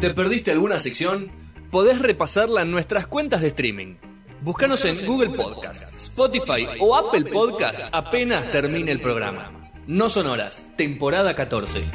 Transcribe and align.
¿Te 0.00 0.14
perdiste 0.14 0.50
alguna 0.50 0.78
sección? 0.78 1.30
Podés 1.70 2.00
repasarla 2.00 2.62
en 2.62 2.70
nuestras 2.70 3.06
cuentas 3.06 3.42
de 3.42 3.48
streaming. 3.48 3.96
Búscanos 4.40 4.82
en 4.86 5.06
Google 5.06 5.28
Podcast, 5.28 5.94
Spotify 5.94 6.66
o 6.78 6.96
Apple 6.96 7.26
Podcast 7.26 7.82
apenas 7.92 8.50
termine 8.50 8.92
el 8.92 9.00
programa. 9.02 9.70
No 9.86 10.08
son 10.08 10.26
horas, 10.28 10.66
temporada 10.78 11.34
14. 11.36 11.90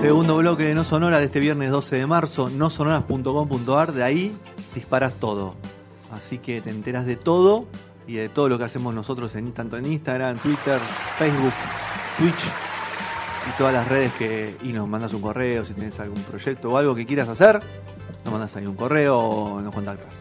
Segundo 0.00 0.38
bloque 0.38 0.64
de 0.64 0.74
No 0.74 0.82
Sonora 0.82 1.20
de 1.20 1.26
este 1.26 1.38
viernes 1.38 1.70
12 1.70 1.94
de 1.94 2.06
marzo, 2.08 2.50
nosonoras.com.ar, 2.50 3.92
de 3.92 4.02
ahí 4.02 4.36
disparas 4.74 5.14
todo. 5.14 5.54
Así 6.10 6.38
que 6.38 6.60
te 6.60 6.70
enteras 6.70 7.06
de 7.06 7.14
todo 7.14 7.68
y 8.08 8.14
de 8.14 8.28
todo 8.28 8.48
lo 8.48 8.58
que 8.58 8.64
hacemos 8.64 8.92
nosotros 8.92 9.36
en, 9.36 9.52
tanto 9.52 9.76
en 9.76 9.86
Instagram, 9.86 10.38
Twitter, 10.38 10.80
Facebook, 11.18 11.52
Twitch 12.18 12.34
y 13.48 13.56
todas 13.56 13.72
las 13.72 13.88
redes 13.88 14.12
que 14.14 14.56
y 14.62 14.72
nos 14.72 14.88
mandas 14.88 15.12
un 15.14 15.22
correo 15.22 15.64
si 15.64 15.72
tienes 15.74 15.98
algún 16.00 16.22
proyecto 16.22 16.68
o 16.70 16.76
algo 16.76 16.94
que 16.94 17.06
quieras 17.06 17.28
hacer, 17.28 17.60
nos 18.24 18.32
mandas 18.32 18.54
ahí 18.56 18.66
un 18.66 18.76
correo 18.76 19.16
o 19.18 19.60
nos 19.60 19.74
contactas. 19.74 20.14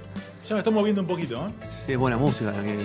Ya 0.48 0.54
me 0.56 0.60
estoy 0.62 0.74
moviendo 0.74 1.02
un 1.02 1.08
poquito, 1.08 1.46
¿eh? 1.48 1.52
Sí, 1.86 1.92
es 1.94 1.98
buena 1.98 2.18
música. 2.18 2.52
la 2.52 2.64
que- 2.64 2.78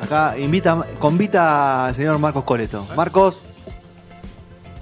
acá 0.00 0.38
invita, 0.38 0.80
convita 1.00 1.86
al 1.86 1.94
señor 1.96 2.18
Marcos 2.18 2.44
Coleto. 2.44 2.86
Marcos, 2.96 3.42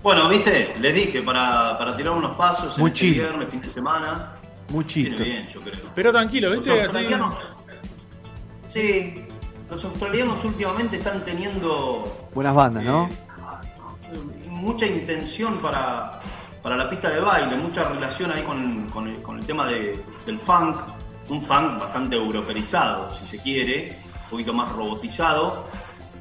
Bueno, 0.03 0.29
viste, 0.29 0.75
les 0.79 0.95
dije 0.95 1.23
para, 1.23 1.77
para 1.79 1.97
tirar 1.97 2.13
unos 2.13 2.37
pasos 2.37 2.77
en 2.77 2.81
Muy 2.83 2.91
este 2.93 3.11
viernes, 3.11 3.49
fin 3.51 3.61
de 3.61 3.69
semana. 3.69 4.33
muy 4.69 4.87
chisto. 4.87 5.23
bien, 5.25 5.47
yo 5.49 5.61
creo. 5.61 5.75
Pero 5.95 6.13
tranquilo, 6.13 6.49
Los 6.51 6.59
¿viste? 6.59 6.73
Así- 6.73 6.83
australianos. 6.83 7.35
Sí, 8.69 9.25
los 9.71 9.85
australianos 9.85 10.45
últimamente 10.45 10.97
están 10.99 11.25
teniendo 11.25 12.05
Buenas 12.35 12.55
bandas, 12.55 12.85
¿no? 12.85 13.09
Mucha 14.67 14.85
intención 14.87 15.59
para, 15.59 16.21
para 16.63 16.77
la 16.77 16.91
pista 16.91 17.09
de 17.11 17.21
baile, 17.21 17.55
mucha 17.57 17.85
relación 17.85 18.33
ahí 18.33 18.43
con, 18.43 18.89
con 18.91 19.07
el, 19.09 19.23
con 19.23 19.39
el 19.39 19.47
tema 19.47 19.67
de- 19.69 20.03
del 20.27 20.39
funk, 20.41 20.77
un 21.29 21.41
funk 21.41 21.79
bastante 21.81 22.17
europeizado, 22.17 23.09
si 23.17 23.27
se 23.27 23.43
quiere, 23.43 23.97
un 24.25 24.31
poquito 24.31 24.53
más 24.53 24.73
robotizado. 24.73 25.69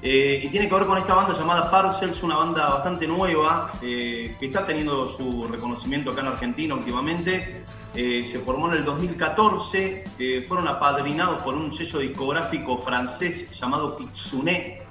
Eh, 0.02 0.41
y 0.43 0.49
tiene 0.49 0.69
que 0.69 0.75
ver 0.75 0.85
con 0.85 0.99
esta 0.99 1.15
banda 1.15 1.33
llamada 1.35 1.71
Parcels, 1.71 2.21
una 2.21 2.37
banda 2.37 2.69
bastante 2.69 3.07
nueva, 3.07 3.71
eh, 3.81 4.35
que 4.39 4.45
está 4.45 4.63
teniendo 4.63 5.07
su 5.07 5.47
reconocimiento 5.47 6.11
acá 6.11 6.21
en 6.21 6.27
Argentina 6.27 6.75
últimamente. 6.75 7.63
Eh, 7.95 8.23
se 8.27 8.37
formó 8.39 8.67
en 8.67 8.73
el 8.75 8.85
2014, 8.85 10.03
eh, 10.19 10.45
fueron 10.47 10.67
apadrinados 10.67 11.41
por 11.41 11.55
un 11.55 11.71
sello 11.71 11.97
discográfico 11.99 12.77
francés 12.77 13.49
llamado 13.59 13.95
Kitsune, 13.97 14.84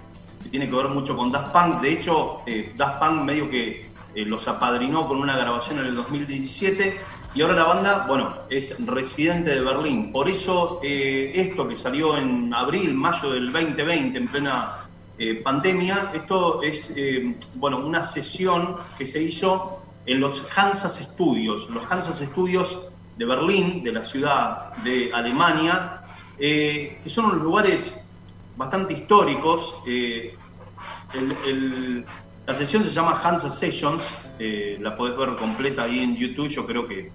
que 0.44 0.50
tiene 0.50 0.68
que 0.68 0.76
ver 0.76 0.88
mucho 0.88 1.16
con 1.16 1.32
Daft 1.32 1.52
Punk. 1.52 1.80
De 1.80 1.92
hecho, 1.92 2.42
eh, 2.46 2.72
Daft 2.76 3.00
Punk 3.00 3.22
medio 3.24 3.50
que 3.50 3.94
eh, 4.14 4.24
los 4.24 4.46
apadrinó 4.46 5.08
con 5.08 5.18
una 5.18 5.36
grabación 5.36 5.80
en 5.80 5.86
el 5.86 5.96
2017 5.96 7.00
y 7.34 7.42
ahora 7.42 7.54
la 7.54 7.64
banda, 7.64 8.04
bueno, 8.06 8.36
es 8.48 8.86
residente 8.86 9.50
de 9.50 9.60
Berlín. 9.60 10.12
Por 10.12 10.28
eso 10.28 10.78
eh, 10.84 11.32
esto 11.34 11.66
que 11.66 11.74
salió 11.74 12.16
en 12.16 12.54
abril, 12.54 12.94
mayo 12.94 13.30
del 13.30 13.52
2020, 13.52 14.16
en 14.16 14.28
plena 14.28 14.86
eh, 15.18 15.34
pandemia, 15.42 16.12
esto 16.14 16.62
es, 16.62 16.94
bueno, 17.56 17.78
una 17.78 18.04
sesión 18.04 18.76
que 18.96 19.04
se 19.04 19.20
hizo 19.20 19.82
en 20.06 20.20
los 20.20 20.46
Hansas 20.56 21.00
Studios. 21.00 21.68
Los 21.70 21.90
Hansas 21.90 22.20
Studios 22.20 22.86
de 23.16 23.24
Berlín, 23.24 23.82
de 23.82 23.92
la 23.94 24.02
ciudad 24.02 24.76
de 24.84 25.12
Alemania, 25.12 26.02
que 26.38 27.02
son 27.06 27.26
unos 27.26 27.42
lugares 27.42 28.03
bastante 28.56 28.94
históricos. 28.94 29.74
eh, 29.86 30.36
la 32.46 32.54
sesión 32.54 32.84
se 32.84 32.90
llama 32.90 33.20
Hansa 33.22 33.50
Sessions, 33.50 34.02
eh, 34.38 34.76
la 34.80 34.96
podés 34.96 35.16
ver 35.16 35.34
completa 35.36 35.84
ahí 35.84 36.00
en 36.00 36.14
YouTube, 36.16 36.48
yo 36.48 36.66
creo 36.66 36.86
que 36.86 37.10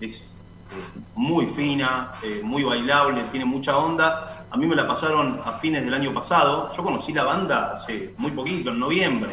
es 0.00 0.34
eh, 0.72 1.00
muy 1.16 1.46
fina, 1.46 2.12
muy 2.42 2.62
bailable, 2.62 3.24
tiene 3.24 3.44
mucha 3.44 3.76
onda. 3.76 4.46
A 4.50 4.56
mí 4.56 4.66
me 4.66 4.74
la 4.74 4.86
pasaron 4.86 5.40
a 5.44 5.52
fines 5.58 5.84
del 5.84 5.94
año 5.94 6.14
pasado, 6.14 6.72
yo 6.74 6.82
conocí 6.82 7.12
la 7.12 7.24
banda 7.24 7.72
hace 7.72 8.14
muy 8.16 8.30
poquito, 8.30 8.70
en 8.70 8.78
noviembre, 8.78 9.30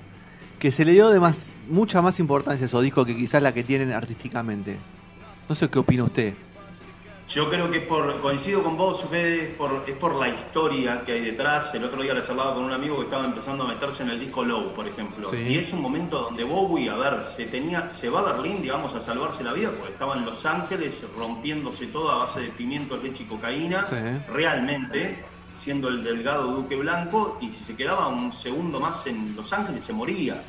que 0.57 0.71
se 0.71 0.85
le 0.85 0.93
dio 0.93 1.09
de 1.09 1.19
más, 1.19 1.51
mucha 1.69 2.01
más 2.01 2.19
importancia 2.19 2.65
a 2.65 2.67
esos 2.67 2.81
discos 2.81 3.05
que 3.05 3.15
quizás 3.15 3.43
la 3.43 3.53
que 3.53 3.63
tienen 3.63 3.91
artísticamente. 3.91 4.77
No 5.47 5.53
sé 5.53 5.69
qué 5.69 5.77
opina 5.77 6.05
usted. 6.05 6.33
Yo 7.33 7.49
creo 7.49 7.71
que 7.71 7.77
es 7.77 7.83
por, 7.85 8.19
coincido 8.19 8.61
con 8.61 8.75
vos, 8.75 9.05
Fede, 9.09 9.51
es 9.51 9.55
por, 9.55 9.85
es 9.87 9.95
por 9.95 10.15
la 10.15 10.27
historia 10.27 11.03
que 11.05 11.13
hay 11.13 11.21
detrás. 11.21 11.73
El 11.73 11.85
otro 11.85 12.01
día 12.01 12.13
la 12.13 12.23
charlaba 12.23 12.53
con 12.55 12.65
un 12.65 12.73
amigo 12.73 12.97
que 12.97 13.03
estaba 13.03 13.23
empezando 13.23 13.63
a 13.63 13.67
meterse 13.67 14.03
en 14.03 14.09
el 14.09 14.19
disco 14.19 14.43
Low, 14.43 14.73
por 14.73 14.85
ejemplo. 14.85 15.29
Sí. 15.29 15.37
Y 15.37 15.57
es 15.57 15.71
un 15.71 15.81
momento 15.81 16.19
donde 16.19 16.43
Bowie, 16.43 16.89
a 16.89 16.95
ver, 16.95 17.23
se 17.23 17.45
tenía, 17.45 17.87
se 17.87 18.09
va 18.09 18.19
a 18.19 18.33
Berlín, 18.33 18.61
digamos, 18.61 18.93
a 18.95 18.99
salvarse 18.99 19.45
la 19.45 19.53
vida, 19.53 19.71
porque 19.71 19.93
estaba 19.93 20.17
en 20.17 20.25
Los 20.25 20.45
Ángeles 20.45 21.01
rompiéndose 21.17 21.87
todo 21.87 22.11
a 22.11 22.17
base 22.17 22.41
de 22.41 22.49
pimientos, 22.49 23.01
leche 23.01 23.23
y 23.23 23.27
cocaína, 23.27 23.85
Sí. 23.85 23.95
realmente, 24.29 25.23
siendo 25.53 25.87
el 25.87 26.03
delgado 26.03 26.47
Duque 26.51 26.75
Blanco, 26.75 27.37
y 27.39 27.49
si 27.49 27.63
se 27.63 27.75
quedaba 27.77 28.07
un 28.09 28.33
segundo 28.33 28.81
más 28.81 29.07
en 29.07 29.37
Los 29.37 29.53
Ángeles 29.53 29.85
se 29.85 29.93
moría. 29.93 30.43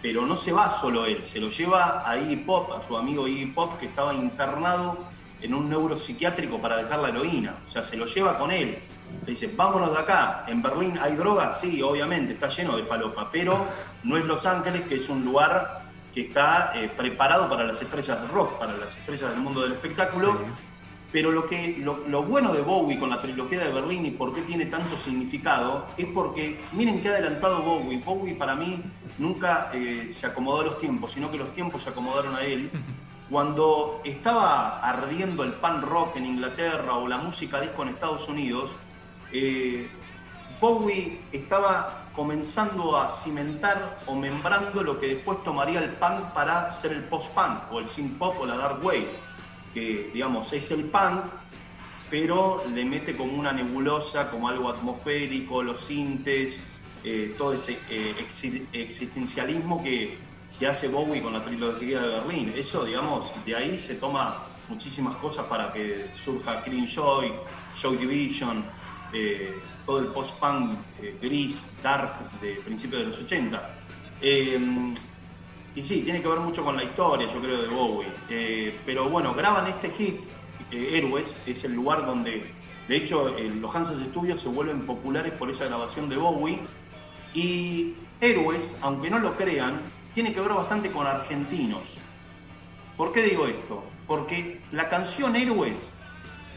Pero 0.00 0.24
no 0.24 0.36
se 0.38 0.50
va 0.50 0.70
solo 0.70 1.04
él, 1.04 1.22
se 1.22 1.40
lo 1.40 1.50
lleva 1.50 2.08
a 2.08 2.16
Iggy 2.16 2.36
Pop, 2.36 2.72
a 2.72 2.80
su 2.80 2.96
amigo 2.96 3.28
Iggy 3.28 3.52
Pop, 3.52 3.78
que 3.78 3.86
estaba 3.86 4.14
internado 4.14 4.96
en 5.42 5.54
un 5.54 5.68
neuropsiquiátrico 5.68 6.58
para 6.60 6.76
dejar 6.76 7.00
la 7.00 7.08
heroína. 7.08 7.56
O 7.64 7.68
sea, 7.68 7.84
se 7.84 7.96
lo 7.96 8.06
lleva 8.06 8.38
con 8.38 8.50
él. 8.50 8.78
Le 9.26 9.30
dice, 9.30 9.50
vámonos 9.54 9.92
de 9.92 9.98
acá. 9.98 10.44
¿En 10.48 10.62
Berlín 10.62 10.98
hay 11.00 11.14
drogas? 11.16 11.60
Sí, 11.60 11.82
obviamente, 11.82 12.34
está 12.34 12.48
lleno 12.48 12.76
de 12.76 12.84
falopa. 12.84 13.28
Pero 13.30 13.66
no 14.04 14.16
es 14.16 14.24
Los 14.24 14.46
Ángeles, 14.46 14.82
que 14.82 14.96
es 14.96 15.08
un 15.08 15.24
lugar 15.24 15.82
que 16.14 16.22
está 16.22 16.72
eh, 16.74 16.90
preparado 16.96 17.48
para 17.48 17.64
las 17.64 17.80
estrellas 17.80 18.20
de 18.20 18.28
rock, 18.28 18.58
para 18.58 18.76
las 18.76 18.96
estrellas 18.96 19.30
del 19.30 19.40
mundo 19.40 19.62
del 19.62 19.72
espectáculo. 19.72 20.38
Pero 21.10 21.30
lo, 21.30 21.46
que, 21.46 21.76
lo, 21.78 22.08
lo 22.08 22.22
bueno 22.22 22.54
de 22.54 22.62
Bowie 22.62 22.98
con 22.98 23.10
la 23.10 23.20
trilogía 23.20 23.60
de 23.60 23.70
Berlín 23.70 24.06
y 24.06 24.12
por 24.12 24.34
qué 24.34 24.40
tiene 24.42 24.66
tanto 24.66 24.96
significado 24.96 25.86
es 25.98 26.06
porque, 26.06 26.58
miren 26.72 27.02
qué 27.02 27.10
adelantado 27.10 27.60
Bowie. 27.60 27.98
Bowie 27.98 28.34
para 28.34 28.54
mí 28.54 28.80
nunca 29.18 29.70
eh, 29.74 30.08
se 30.10 30.26
acomodó 30.26 30.60
a 30.60 30.64
los 30.64 30.78
tiempos, 30.78 31.12
sino 31.12 31.30
que 31.30 31.36
los 31.36 31.52
tiempos 31.52 31.82
se 31.82 31.90
acomodaron 31.90 32.34
a 32.34 32.42
él. 32.42 32.70
Cuando 33.32 34.02
estaba 34.04 34.78
ardiendo 34.86 35.42
el 35.42 35.54
pan 35.54 35.80
rock 35.80 36.18
en 36.18 36.26
Inglaterra 36.26 36.98
o 36.98 37.08
la 37.08 37.16
música 37.16 37.62
disco 37.62 37.82
en 37.82 37.88
Estados 37.88 38.28
Unidos, 38.28 38.72
eh, 39.32 39.88
Bowie 40.60 41.18
estaba 41.32 42.04
comenzando 42.14 42.94
a 42.94 43.08
cimentar 43.08 44.00
o 44.04 44.14
membrando 44.14 44.82
lo 44.82 45.00
que 45.00 45.14
después 45.14 45.42
tomaría 45.44 45.80
el 45.80 45.92
punk 45.92 46.26
para 46.34 46.70
ser 46.70 46.92
el 46.92 47.04
post-punk 47.04 47.72
o 47.72 47.78
el 47.78 47.88
synth 47.88 48.18
pop 48.18 48.36
o 48.38 48.44
la 48.44 48.58
dark 48.58 48.84
wave, 48.84 49.08
que 49.72 50.10
digamos 50.12 50.52
es 50.52 50.70
el 50.70 50.84
punk 50.90 51.24
pero 52.10 52.62
le 52.74 52.84
mete 52.84 53.16
como 53.16 53.32
una 53.32 53.50
nebulosa, 53.50 54.30
como 54.30 54.46
algo 54.50 54.68
atmosférico, 54.68 55.62
los 55.62 55.80
sintes, 55.80 56.62
eh, 57.02 57.34
todo 57.38 57.54
ese 57.54 57.78
eh, 57.88 58.14
existencialismo 58.74 59.82
que, 59.82 60.18
que 60.62 60.68
hace 60.68 60.86
Bowie 60.86 61.20
con 61.20 61.32
la 61.32 61.42
trilogía 61.42 62.00
de 62.00 62.08
Berlín. 62.20 62.52
Eso, 62.56 62.84
digamos, 62.84 63.32
de 63.44 63.56
ahí 63.56 63.76
se 63.76 63.96
toma 63.96 64.44
muchísimas 64.68 65.16
cosas 65.16 65.44
para 65.46 65.72
que 65.72 66.06
surja 66.14 66.62
Clean 66.62 66.86
Joy, 66.86 67.32
Joy 67.80 67.96
Division, 67.96 68.64
eh, 69.12 69.58
todo 69.84 69.98
el 69.98 70.06
post-punk 70.12 70.78
gris, 71.20 71.68
dark 71.82 72.12
de 72.40 72.60
principios 72.64 73.00
de 73.00 73.08
los 73.08 73.18
80. 73.18 73.70
y 75.74 75.82
sí, 75.82 76.02
tiene 76.02 76.22
que 76.22 76.28
ver 76.28 76.38
mucho 76.38 76.62
con 76.62 76.76
la 76.76 76.84
historia, 76.84 77.26
yo 77.26 77.40
creo, 77.40 77.62
de 77.62 77.68
Bowie. 77.68 78.72
pero 78.86 79.08
bueno, 79.08 79.34
graban 79.34 79.66
este 79.66 79.90
hit 79.90 80.20
Héroes, 80.70 81.34
es 81.44 81.64
el 81.64 81.72
lugar 81.72 82.06
donde, 82.06 82.44
de 82.86 82.96
hecho, 82.96 83.34
los 83.60 83.74
Hansa 83.74 83.94
Studios 83.94 84.40
se 84.40 84.48
vuelven 84.48 84.82
populares 84.86 85.32
por 85.32 85.50
esa 85.50 85.64
grabación 85.64 86.08
de 86.08 86.18
Bowie. 86.18 86.60
Y 87.34 87.94
Héroes, 88.20 88.76
aunque 88.80 89.10
no 89.10 89.18
lo 89.18 89.36
crean, 89.36 89.80
tiene 90.14 90.32
que 90.32 90.40
ver 90.40 90.52
bastante 90.52 90.90
con 90.90 91.06
argentinos. 91.06 91.82
¿Por 92.96 93.12
qué 93.12 93.22
digo 93.22 93.46
esto? 93.46 93.82
Porque 94.06 94.60
la 94.72 94.88
canción 94.88 95.34
Héroes 95.36 95.78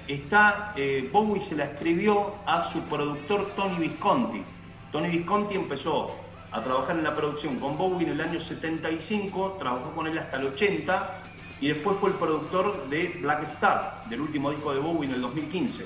está, 0.07 0.73
eh, 0.75 1.09
Bowie 1.11 1.41
se 1.41 1.55
la 1.55 1.65
escribió 1.65 2.33
a 2.45 2.61
su 2.61 2.81
productor 2.83 3.51
Tony 3.55 3.77
Visconti. 3.77 4.43
Tony 4.91 5.09
Visconti 5.09 5.55
empezó 5.55 6.11
a 6.51 6.61
trabajar 6.61 6.97
en 6.97 7.03
la 7.03 7.15
producción 7.15 7.59
con 7.59 7.77
Bowie 7.77 8.07
en 8.07 8.13
el 8.13 8.21
año 8.21 8.39
75, 8.39 9.57
trabajó 9.59 9.91
con 9.91 10.07
él 10.07 10.17
hasta 10.17 10.37
el 10.37 10.47
80 10.47 11.21
y 11.61 11.69
después 11.69 11.97
fue 11.97 12.09
el 12.09 12.15
productor 12.15 12.89
de 12.89 13.17
Black 13.21 13.43
Star, 13.43 14.03
del 14.09 14.21
último 14.21 14.51
disco 14.51 14.73
de 14.73 14.79
Bowie 14.79 15.09
en 15.09 15.15
el 15.15 15.21
2015. 15.21 15.85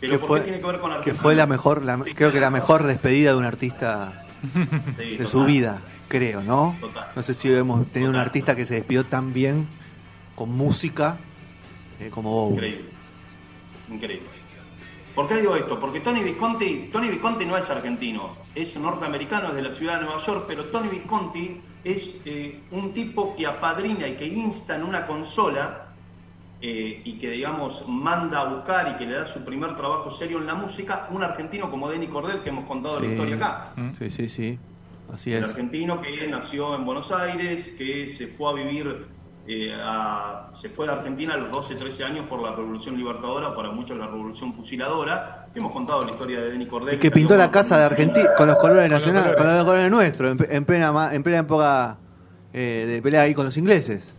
Pero 0.00 0.18
¿por 0.18 0.28
fue, 0.28 0.38
qué 0.40 0.44
tiene 0.44 0.60
que 0.60 0.66
ver 0.66 0.80
con 0.80 1.00
Que 1.02 1.14
fue 1.14 1.34
la 1.34 1.46
mejor, 1.46 1.82
creo 2.14 2.32
que 2.32 2.40
la 2.40 2.50
mejor 2.50 2.82
despedida 2.82 3.30
de 3.30 3.36
un 3.36 3.44
artista 3.44 4.23
de 4.96 5.26
su 5.26 5.44
vida, 5.44 5.80
creo, 6.08 6.42
¿no? 6.42 6.76
No 7.14 7.22
sé 7.22 7.34
si 7.34 7.52
hemos 7.52 7.86
tenido 7.88 8.10
un 8.10 8.16
artista 8.16 8.54
que 8.54 8.66
se 8.66 8.74
despidió 8.74 9.04
tan 9.04 9.32
bien 9.32 9.66
con 10.34 10.50
música 10.50 11.16
eh, 12.00 12.10
como 12.10 12.30
Bowie. 12.30 12.54
Increíble. 12.54 12.90
Increíble. 13.90 14.28
¿Por 15.14 15.28
qué 15.28 15.36
digo 15.36 15.54
esto? 15.54 15.78
Porque 15.78 16.00
Tony 16.00 16.24
Visconti, 16.24 16.88
Tony 16.92 17.08
Visconti 17.08 17.46
no 17.46 17.56
es 17.56 17.70
argentino, 17.70 18.34
es 18.54 18.76
norteamericano, 18.76 19.50
es 19.50 19.54
de 19.54 19.62
la 19.62 19.70
ciudad 19.70 20.00
de 20.00 20.06
Nueva 20.06 20.20
York, 20.20 20.44
pero 20.48 20.66
Tony 20.66 20.88
Visconti 20.88 21.60
es 21.84 22.20
eh, 22.24 22.60
un 22.72 22.92
tipo 22.92 23.36
que 23.36 23.46
apadrina 23.46 24.08
y 24.08 24.14
que 24.14 24.26
insta 24.26 24.74
en 24.74 24.82
una 24.82 25.06
consola 25.06 25.93
eh, 26.66 27.02
y 27.04 27.18
que, 27.18 27.28
digamos, 27.28 27.86
manda 27.86 28.40
a 28.40 28.44
buscar 28.44 28.88
y 28.88 28.96
que 28.96 29.04
le 29.04 29.16
da 29.16 29.26
su 29.26 29.44
primer 29.44 29.76
trabajo 29.76 30.10
serio 30.10 30.38
en 30.38 30.46
la 30.46 30.54
música, 30.54 31.08
un 31.10 31.22
argentino 31.22 31.70
como 31.70 31.90
Denny 31.90 32.06
Cordel, 32.06 32.40
que 32.40 32.48
hemos 32.48 32.64
contado 32.64 33.00
la 33.00 33.06
historia 33.06 33.36
acá. 33.36 33.72
Mm. 33.76 33.90
Sí, 33.92 34.08
sí, 34.08 34.28
sí. 34.30 34.58
Así 35.12 35.34
es. 35.34 35.40
El 35.40 35.44
argentino 35.44 36.00
que 36.00 36.26
nació 36.26 36.74
en 36.74 36.86
Buenos 36.86 37.12
Aires, 37.12 37.68
que 37.76 38.08
se 38.08 38.28
fue 38.28 38.50
a 38.50 38.54
vivir 38.54 39.04
eh, 39.46 39.76
se 40.52 40.70
fue 40.70 40.86
de 40.86 40.92
Argentina 40.92 41.34
a 41.34 41.36
los 41.36 41.50
12, 41.50 41.74
13 41.74 42.02
años 42.02 42.26
por 42.30 42.40
la 42.40 42.56
Revolución 42.56 42.96
Libertadora, 42.96 43.54
para 43.54 43.70
muchos 43.70 43.98
la 43.98 44.06
Revolución 44.06 44.54
Fusiladora. 44.54 45.48
Hemos 45.54 45.70
contado 45.70 46.02
la 46.02 46.12
historia 46.12 46.40
de 46.40 46.50
Denis 46.50 46.68
Cordero. 46.68 46.96
Y 46.96 46.98
que 46.98 47.10
pintó 47.10 47.36
la 47.36 47.50
casa 47.50 47.76
de 47.76 47.84
Argentina 47.84 48.30
con 48.34 48.46
los 48.46 48.56
colores 48.56 48.90
nacionales, 48.90 49.36
con 49.36 49.46
los 49.46 49.66
colores 49.66 49.90
nuestros, 49.90 50.34
en, 50.48 50.64
plena, 50.64 51.10
en 51.12 51.22
plena 51.22 51.40
época 51.40 51.98
eh, 52.54 52.86
de 52.88 53.02
pelea 53.02 53.20
ahí 53.20 53.34
con 53.34 53.44
los 53.44 53.56
ingleses. 53.58 54.14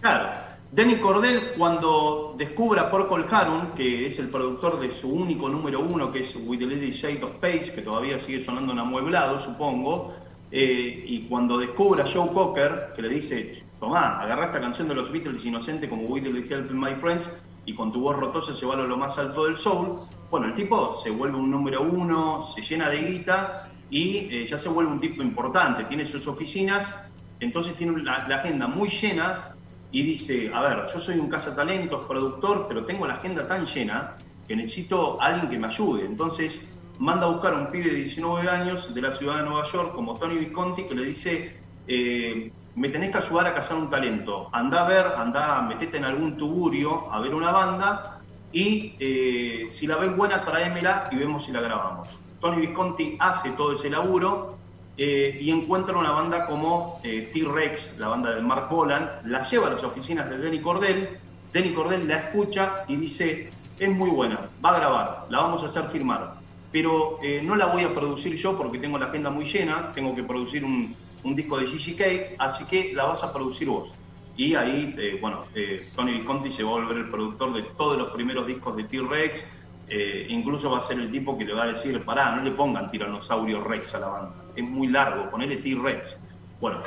Claro. 0.00 0.43
Denny 0.74 0.96
Cordell, 0.96 1.52
cuando 1.56 2.34
descubre 2.36 2.80
a 2.80 2.90
Porcol 2.90 3.24
Harun, 3.30 3.76
que 3.76 4.06
es 4.06 4.18
el 4.18 4.28
productor 4.28 4.80
de 4.80 4.90
su 4.90 5.08
único 5.08 5.48
número 5.48 5.78
uno, 5.78 6.10
que 6.10 6.18
es 6.18 6.34
With 6.34 6.58
the 6.58 6.66
Lady 6.66 6.90
Shade 6.90 7.22
of 7.22 7.30
Space, 7.34 7.72
que 7.72 7.80
todavía 7.80 8.18
sigue 8.18 8.40
sonando 8.44 8.72
en 8.72 8.80
amueblado, 8.80 9.38
supongo, 9.38 10.12
eh, 10.50 11.04
y 11.06 11.28
cuando 11.28 11.58
descubre 11.58 12.02
a 12.02 12.06
Joe 12.06 12.28
Cocker, 12.32 12.92
que 12.96 13.02
le 13.02 13.08
dice, 13.08 13.62
tomá, 13.78 14.20
agarrá 14.20 14.46
esta 14.46 14.60
canción 14.60 14.88
de 14.88 14.96
los 14.96 15.12
Beatles 15.12 15.44
inocente 15.44 15.88
como 15.88 16.06
We 16.06 16.20
Did 16.20 16.50
Help 16.50 16.72
My 16.72 16.96
Friends 16.96 17.30
y 17.66 17.72
con 17.76 17.92
tu 17.92 18.00
voz 18.00 18.16
rotosa 18.16 18.52
llevarlo 18.52 18.82
a 18.82 18.88
lo 18.88 18.96
más 18.96 19.16
alto 19.16 19.44
del 19.44 19.54
soul. 19.54 20.00
Bueno, 20.28 20.48
el 20.48 20.54
tipo 20.54 20.90
se 20.90 21.10
vuelve 21.10 21.36
un 21.36 21.52
número 21.52 21.82
uno, 21.82 22.42
se 22.42 22.62
llena 22.62 22.90
de 22.90 22.98
guita 22.98 23.70
y 23.90 24.26
eh, 24.28 24.44
ya 24.44 24.58
se 24.58 24.68
vuelve 24.68 24.90
un 24.90 24.98
tipo 24.98 25.22
importante, 25.22 25.84
tiene 25.84 26.04
sus 26.04 26.26
oficinas, 26.26 26.96
entonces 27.38 27.76
tiene 27.76 28.02
la, 28.02 28.16
agenda 28.16 28.66
muy 28.66 28.88
llena 28.88 29.53
y 29.94 30.02
dice, 30.02 30.50
a 30.52 30.60
ver, 30.60 30.86
yo 30.92 30.98
soy 30.98 31.20
un 31.20 31.28
cazatalentos, 31.28 32.04
productor, 32.08 32.66
pero 32.66 32.84
tengo 32.84 33.06
la 33.06 33.14
agenda 33.14 33.46
tan 33.46 33.64
llena 33.64 34.16
que 34.48 34.56
necesito 34.56 35.22
a 35.22 35.26
alguien 35.26 35.48
que 35.48 35.56
me 35.56 35.68
ayude. 35.68 36.04
Entonces 36.04 36.66
manda 36.98 37.26
a 37.26 37.30
buscar 37.30 37.54
a 37.54 37.58
un 37.58 37.70
pibe 37.70 37.90
de 37.90 37.98
19 37.98 38.48
años 38.48 38.92
de 38.92 39.00
la 39.00 39.12
ciudad 39.12 39.36
de 39.36 39.44
Nueva 39.44 39.62
York 39.70 39.94
como 39.94 40.18
Tony 40.18 40.34
Visconti 40.34 40.82
que 40.82 40.96
le 40.96 41.04
dice, 41.04 41.60
eh, 41.86 42.50
me 42.74 42.88
tenés 42.88 43.12
que 43.12 43.18
ayudar 43.18 43.46
a 43.46 43.54
cazar 43.54 43.76
un 43.76 43.88
talento. 43.88 44.48
Anda 44.50 44.84
a 44.84 44.88
ver, 44.88 45.06
anda, 45.16 45.62
metete 45.62 45.98
en 45.98 46.06
algún 46.06 46.36
tuburio 46.36 47.12
a 47.12 47.20
ver 47.20 47.32
una 47.32 47.52
banda 47.52 48.20
y 48.52 48.96
eh, 48.98 49.66
si 49.70 49.86
la 49.86 49.96
ves 49.96 50.16
buena, 50.16 50.44
tráemela 50.44 51.08
y 51.12 51.16
vemos 51.18 51.44
si 51.44 51.52
la 51.52 51.60
grabamos. 51.60 52.08
Tony 52.40 52.66
Visconti 52.66 53.16
hace 53.20 53.52
todo 53.52 53.74
ese 53.74 53.90
laburo 53.90 54.58
eh, 54.96 55.38
y 55.40 55.50
encuentra 55.50 55.96
una 55.96 56.12
banda 56.12 56.46
como 56.46 57.00
eh, 57.02 57.30
T-Rex, 57.32 57.98
la 57.98 58.08
banda 58.08 58.34
de 58.34 58.42
Mark 58.42 58.68
Bolan, 58.70 59.10
la 59.24 59.42
lleva 59.44 59.66
a 59.66 59.70
las 59.70 59.82
oficinas 59.82 60.30
de 60.30 60.38
Denny 60.38 60.60
Cordell, 60.60 61.08
Denny 61.52 61.72
Cordell 61.72 62.06
la 62.08 62.18
escucha 62.18 62.84
y 62.88 62.96
dice, 62.96 63.50
es 63.78 63.88
muy 63.88 64.10
buena, 64.10 64.48
va 64.64 64.70
a 64.70 64.78
grabar, 64.78 65.26
la 65.30 65.40
vamos 65.40 65.62
a 65.62 65.66
hacer 65.66 65.84
firmar, 65.84 66.34
pero 66.72 67.18
no 67.42 67.54
la 67.54 67.66
voy 67.66 67.84
a 67.84 67.94
producir 67.94 68.34
yo 68.34 68.56
porque 68.56 68.78
tengo 68.78 68.98
la 68.98 69.06
agenda 69.06 69.30
muy 69.30 69.44
llena, 69.44 69.92
tengo 69.94 70.14
que 70.14 70.24
producir 70.24 70.64
un, 70.64 70.96
un 71.24 71.34
disco 71.34 71.58
de 71.58 71.66
Gigi 71.66 71.94
Cake, 71.94 72.36
así 72.38 72.64
que 72.66 72.92
la 72.92 73.04
vas 73.04 73.24
a 73.24 73.32
producir 73.32 73.68
vos. 73.68 73.90
Y 74.36 74.54
ahí, 74.54 74.94
eh, 74.98 75.18
bueno, 75.20 75.44
eh, 75.54 75.88
Tony 75.96 76.12
Visconti 76.12 76.50
se 76.50 76.62
va 76.62 76.70
a 76.70 76.72
volver 76.74 76.98
el 76.98 77.10
productor 77.10 77.54
de 77.54 77.62
todos 77.76 77.96
los 77.96 78.12
primeros 78.12 78.46
discos 78.46 78.76
de 78.76 78.84
T-Rex, 78.84 79.44
eh, 79.88 80.26
incluso 80.28 80.70
va 80.70 80.78
a 80.78 80.80
ser 80.80 80.98
el 80.98 81.10
tipo 81.10 81.36
que 81.36 81.44
le 81.44 81.54
va 81.54 81.64
a 81.64 81.66
decir, 81.68 82.02
pará, 82.04 82.34
no 82.36 82.42
le 82.42 82.50
pongan 82.52 82.90
Tiranosaurio 82.90 83.62
Rex 83.62 83.94
a 83.94 84.00
la 84.00 84.08
banda, 84.08 84.34
es 84.56 84.64
muy 84.64 84.88
largo, 84.88 85.30
ponele 85.30 85.56
T-Rex. 85.56 86.16
Bueno, 86.60 86.78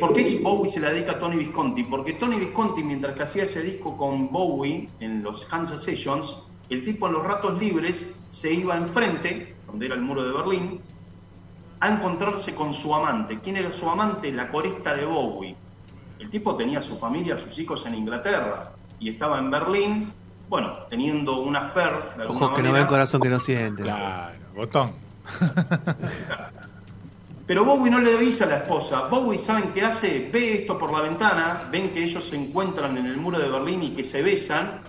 ¿por 0.00 0.12
qué 0.12 0.40
Bowie 0.42 0.70
se 0.70 0.80
la 0.80 0.90
dedica 0.90 1.12
a 1.12 1.18
Tony 1.18 1.36
Visconti? 1.36 1.84
Porque 1.84 2.14
Tony 2.14 2.36
Visconti, 2.36 2.82
mientras 2.82 3.14
que 3.14 3.22
hacía 3.22 3.44
ese 3.44 3.62
disco 3.62 3.96
con 3.96 4.30
Bowie 4.30 4.88
en 5.00 5.22
los 5.22 5.46
Hansa 5.52 5.78
Sessions, 5.78 6.42
el 6.70 6.84
tipo 6.84 7.06
en 7.06 7.14
los 7.14 7.24
ratos 7.24 7.58
libres 7.58 8.14
se 8.28 8.52
iba 8.52 8.76
enfrente, 8.76 9.54
donde 9.66 9.86
era 9.86 9.94
el 9.94 10.02
muro 10.02 10.24
de 10.24 10.32
Berlín, 10.32 10.80
a 11.80 11.88
encontrarse 11.88 12.54
con 12.54 12.74
su 12.74 12.94
amante. 12.94 13.38
¿Quién 13.40 13.56
era 13.56 13.72
su 13.72 13.88
amante? 13.88 14.32
La 14.32 14.50
corista 14.50 14.94
de 14.94 15.06
Bowie. 15.06 15.56
El 16.18 16.30
tipo 16.30 16.56
tenía 16.56 16.82
su 16.82 16.98
familia, 16.98 17.38
sus 17.38 17.58
hijos 17.58 17.86
en 17.86 17.94
Inglaterra 17.94 18.72
y 18.98 19.10
estaba 19.10 19.38
en 19.38 19.50
Berlín, 19.50 20.12
bueno, 20.48 20.74
teniendo 20.88 21.40
una 21.40 21.66
fer 21.66 22.14
de 22.16 22.24
Ojos 22.24 22.52
que 22.54 22.62
no 22.62 22.72
ven, 22.72 22.86
corazón 22.86 23.20
que 23.20 23.28
no 23.28 23.40
siente. 23.40 23.82
Claro, 23.82 24.34
botón. 24.54 24.92
Pero 27.46 27.64
Bowie 27.64 27.90
no 27.90 27.98
le 28.00 28.14
avisa 28.14 28.44
a 28.44 28.48
la 28.48 28.56
esposa. 28.58 29.08
Bowie, 29.08 29.38
¿saben 29.38 29.72
qué 29.72 29.82
hace? 29.82 30.28
Ve 30.30 30.60
esto 30.60 30.78
por 30.78 30.92
la 30.92 31.00
ventana, 31.00 31.68
ven 31.70 31.94
que 31.94 32.04
ellos 32.04 32.24
se 32.24 32.36
encuentran 32.36 32.98
en 32.98 33.06
el 33.06 33.16
muro 33.16 33.38
de 33.38 33.48
Berlín 33.48 33.82
y 33.82 33.90
que 33.92 34.04
se 34.04 34.20
besan. 34.22 34.80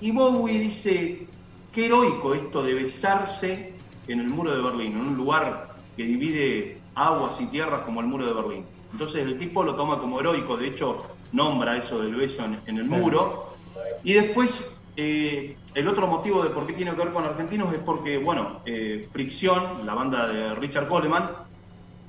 Y 0.00 0.10
Bowie 0.10 0.58
dice, 0.58 1.26
qué 1.72 1.86
heroico 1.86 2.34
esto 2.34 2.62
de 2.62 2.74
besarse 2.74 3.74
en 4.08 4.20
el 4.20 4.28
muro 4.28 4.54
de 4.54 4.62
Berlín, 4.62 4.92
en 4.92 5.00
un 5.00 5.16
lugar 5.16 5.74
que 5.96 6.02
divide 6.02 6.78
aguas 6.94 7.40
y 7.40 7.46
tierras 7.46 7.82
como 7.82 8.00
el 8.00 8.06
muro 8.06 8.26
de 8.26 8.32
Berlín. 8.32 8.64
Entonces 8.92 9.22
el 9.22 9.38
tipo 9.38 9.62
lo 9.62 9.74
toma 9.74 9.98
como 9.98 10.20
heroico, 10.20 10.56
de 10.56 10.68
hecho 10.68 11.04
nombra 11.32 11.76
eso 11.76 12.00
del 12.00 12.14
beso 12.14 12.44
en, 12.66 12.78
el 12.78 12.84
muro. 12.84 13.54
Y 14.02 14.14
después 14.14 14.72
eh, 14.96 15.56
el 15.74 15.88
otro 15.88 16.06
motivo 16.06 16.42
de 16.42 16.50
por 16.50 16.66
qué 16.66 16.72
tiene 16.72 16.92
que 16.92 16.98
ver 16.98 17.12
con 17.12 17.24
argentinos 17.24 17.72
es 17.72 17.80
porque, 17.80 18.18
bueno, 18.18 18.60
eh, 18.64 19.08
Fricción, 19.12 19.84
la 19.84 19.94
banda 19.94 20.28
de 20.28 20.54
Richard 20.54 20.86
Coleman, 20.86 21.30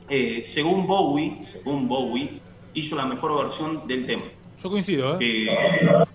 eh, 0.09 0.43
según 0.45 0.85
Bowie, 0.85 1.43
según 1.43 1.87
Bowie, 1.87 2.39
hizo 2.75 2.95
la 2.95 3.05
mejor 3.05 3.43
versión 3.43 3.87
del 3.87 4.05
tema. 4.05 4.23
Yo 4.61 4.69
coincido, 4.69 5.17
¿eh? 5.19 6.05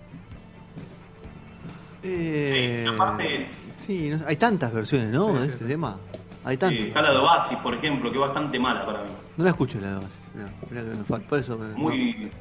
sí, 3.77 4.11
hay 4.25 4.35
tantas 4.37 4.73
versiones, 4.73 5.09
¿no? 5.09 5.33
de 5.33 5.47
este 5.47 5.65
tema. 5.65 5.97
Hay 6.43 6.57
tanto. 6.57 6.81
está 6.81 7.01
la 7.01 7.11
de 7.11 7.17
Oasis, 7.17 7.57
por 7.59 7.75
ejemplo, 7.75 8.09
que 8.09 8.15
es 8.15 8.21
bastante 8.21 8.57
mala 8.57 8.83
para 8.85 9.03
mí. 9.03 9.11
No 9.37 9.43
la 9.43 9.51
escucho 9.51 9.79
la 9.79 9.91
de 9.91 9.97
Oasis. 9.97 10.19
por 11.27 11.39
eso 11.39 11.57
muy, 11.75 12.31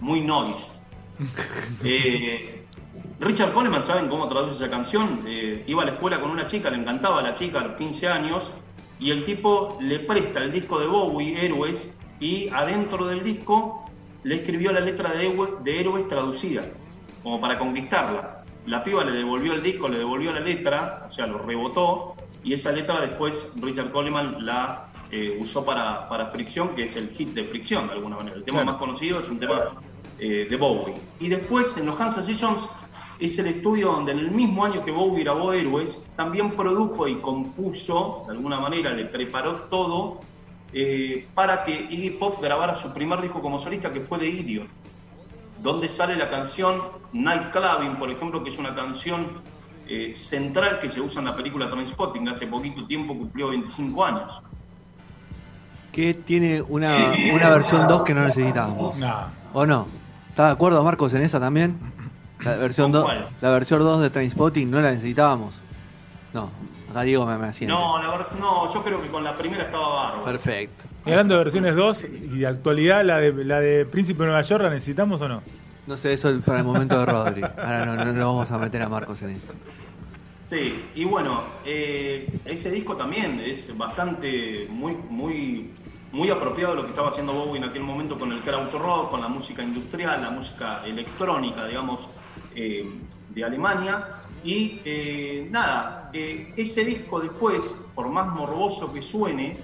muy 0.00 0.20
noise. 0.20 0.64
Eh, 1.82 2.55
Richard 3.18 3.52
Coleman, 3.52 3.84
¿saben 3.84 4.08
cómo 4.08 4.28
traduce 4.28 4.56
esa 4.56 4.70
canción? 4.70 5.22
Eh, 5.26 5.64
iba 5.66 5.82
a 5.82 5.86
la 5.86 5.92
escuela 5.92 6.20
con 6.20 6.30
una 6.30 6.46
chica, 6.46 6.68
le 6.70 6.76
encantaba 6.76 7.20
a 7.20 7.22
la 7.22 7.34
chica 7.34 7.60
a 7.60 7.64
los 7.64 7.76
15 7.76 8.08
años, 8.08 8.52
y 8.98 9.10
el 9.10 9.24
tipo 9.24 9.78
le 9.80 10.00
presta 10.00 10.42
el 10.42 10.52
disco 10.52 10.78
de 10.78 10.86
Bowie, 10.86 11.42
Héroes, 11.42 11.94
y 12.20 12.48
adentro 12.50 13.06
del 13.06 13.24
disco 13.24 13.88
le 14.22 14.36
escribió 14.36 14.72
la 14.72 14.80
letra 14.80 15.12
de, 15.12 15.34
de 15.62 15.80
Héroes 15.80 16.08
traducida. 16.08 16.64
como 17.22 17.40
para 17.40 17.58
conquistarla. 17.58 18.44
La 18.66 18.84
piba 18.84 19.04
le 19.04 19.12
devolvió 19.12 19.54
el 19.54 19.62
disco, 19.62 19.88
le 19.88 19.98
devolvió 19.98 20.32
la 20.32 20.40
letra, 20.40 21.04
o 21.08 21.10
sea, 21.10 21.26
lo 21.26 21.38
rebotó, 21.38 22.16
y 22.44 22.52
esa 22.52 22.70
letra 22.70 23.00
después 23.00 23.50
Richard 23.56 23.92
Coleman 23.92 24.44
la 24.44 24.88
eh, 25.10 25.38
usó 25.40 25.64
para, 25.64 26.08
para 26.08 26.26
Fricción, 26.26 26.74
que 26.74 26.84
es 26.84 26.96
el 26.96 27.08
hit 27.10 27.30
de 27.30 27.44
Fricción 27.44 27.86
de 27.86 27.94
alguna 27.94 28.16
manera. 28.16 28.36
El 28.36 28.44
tema 28.44 28.64
más 28.64 28.76
conocido 28.76 29.20
es 29.20 29.28
un 29.28 29.38
tema 29.38 29.72
eh, 30.18 30.46
de 30.48 30.56
Bowie. 30.56 30.94
Y 31.20 31.28
después 31.28 31.76
en 31.76 31.86
los 31.86 32.00
Hansa 32.00 32.22
Sessions 32.22 32.68
es 33.18 33.38
el 33.38 33.46
estudio 33.46 33.92
donde 33.92 34.12
en 34.12 34.18
el 34.18 34.30
mismo 34.30 34.64
año 34.64 34.84
que 34.84 34.90
Bowie 34.90 35.24
grabó 35.24 35.52
Héroes, 35.52 36.04
también 36.16 36.50
produjo 36.50 37.08
y 37.08 37.16
compuso, 37.16 38.24
de 38.26 38.32
alguna 38.32 38.60
manera 38.60 38.92
le 38.92 39.06
preparó 39.06 39.54
todo 39.70 40.20
eh, 40.72 41.26
para 41.34 41.64
que 41.64 41.72
Iggy 41.72 42.10
Pop 42.10 42.42
grabara 42.42 42.74
su 42.74 42.92
primer 42.92 43.20
disco 43.22 43.40
como 43.40 43.58
solista, 43.58 43.92
que 43.92 44.00
fue 44.00 44.18
de 44.18 44.28
Idiot, 44.28 44.66
donde 45.62 45.88
sale 45.88 46.16
la 46.16 46.28
canción 46.28 46.82
Night 47.12 47.50
Clubbing, 47.50 47.96
por 47.96 48.10
ejemplo, 48.10 48.42
que 48.44 48.50
es 48.50 48.58
una 48.58 48.74
canción 48.74 49.40
eh, 49.88 50.12
central 50.14 50.80
que 50.80 50.90
se 50.90 51.00
usa 51.00 51.20
en 51.20 51.26
la 51.26 51.36
película 51.36 51.70
Transpotting, 51.70 52.28
hace 52.28 52.46
poquito 52.46 52.86
tiempo 52.86 53.16
cumplió 53.16 53.48
25 53.48 54.04
años. 54.04 54.42
Que 55.92 56.12
tiene 56.12 56.60
una, 56.60 57.14
una 57.32 57.48
versión 57.48 57.88
2 57.88 58.02
que 58.02 58.12
no 58.12 58.26
necesitábamos. 58.26 58.96
¿O 59.54 59.64
no? 59.64 59.86
¿Está 60.28 60.46
de 60.46 60.52
acuerdo 60.52 60.84
Marcos 60.84 61.14
en 61.14 61.22
esa 61.22 61.40
también? 61.40 61.78
La 62.44 62.56
versión 62.56 62.92
2 62.92 63.10
la 63.40 63.50
versión 63.50 63.80
2 63.80 64.02
de 64.02 64.10
Trainspotting 64.10 64.70
no 64.70 64.80
la 64.80 64.90
necesitábamos. 64.90 65.60
No, 66.32 66.50
acá 66.90 67.02
Diego 67.02 67.24
me, 67.26 67.38
me 67.38 67.50
No, 67.66 67.98
la 67.98 68.26
no, 68.38 68.72
yo 68.72 68.82
creo 68.82 69.02
que 69.02 69.08
con 69.08 69.24
la 69.24 69.36
primera 69.36 69.64
estaba 69.64 69.88
bárbaro. 69.88 70.24
Perfecto. 70.24 70.84
Y 71.06 71.10
hablando 71.10 71.34
de 71.36 71.44
versiones 71.44 71.76
2 71.76 72.04
y 72.04 72.38
de 72.38 72.46
actualidad, 72.46 73.04
¿la 73.04 73.18
de, 73.18 73.32
la 73.44 73.60
de 73.60 73.86
Príncipe 73.86 74.22
de 74.22 74.26
Nueva 74.26 74.42
York 74.42 74.62
la 74.62 74.70
necesitamos 74.70 75.20
o 75.20 75.28
no? 75.28 75.42
No 75.86 75.96
sé, 75.96 76.12
eso 76.12 76.40
para 76.44 76.58
el 76.58 76.64
momento 76.64 76.98
de 76.98 77.06
Rodri. 77.06 77.42
Ahora 77.42 77.86
no, 77.86 78.04
no, 78.04 78.12
no 78.12 78.34
vamos 78.34 78.50
a 78.50 78.58
meter 78.58 78.82
a 78.82 78.88
Marcos 78.88 79.22
en 79.22 79.30
esto. 79.30 79.54
Sí, 80.50 80.84
y 80.94 81.04
bueno, 81.04 81.42
eh, 81.64 82.40
ese 82.44 82.70
disco 82.70 82.96
también 82.96 83.40
es 83.40 83.76
bastante, 83.76 84.66
muy, 84.70 84.96
muy 85.08 85.70
muy 86.12 86.30
apropiado 86.30 86.70
de 86.70 86.76
lo 86.76 86.82
que 86.84 86.90
estaba 86.90 87.10
haciendo 87.10 87.32
Bowie 87.34 87.58
en 87.58 87.64
aquel 87.64 87.82
momento 87.82 88.18
con 88.18 88.32
el 88.32 88.40
crowd 88.40 88.72
rock, 88.72 89.10
con 89.10 89.20
la 89.20 89.28
música 89.28 89.62
industrial, 89.62 90.22
la 90.22 90.30
música 90.30 90.82
electrónica, 90.84 91.66
digamos, 91.66 92.08
eh, 92.56 92.90
de 93.34 93.44
Alemania. 93.44 94.08
Y 94.42 94.80
eh, 94.84 95.48
nada, 95.50 96.10
eh, 96.12 96.52
ese 96.56 96.84
disco 96.84 97.20
después, 97.20 97.76
por 97.94 98.08
más 98.08 98.32
morboso 98.34 98.92
que 98.92 99.02
suene, 99.02 99.58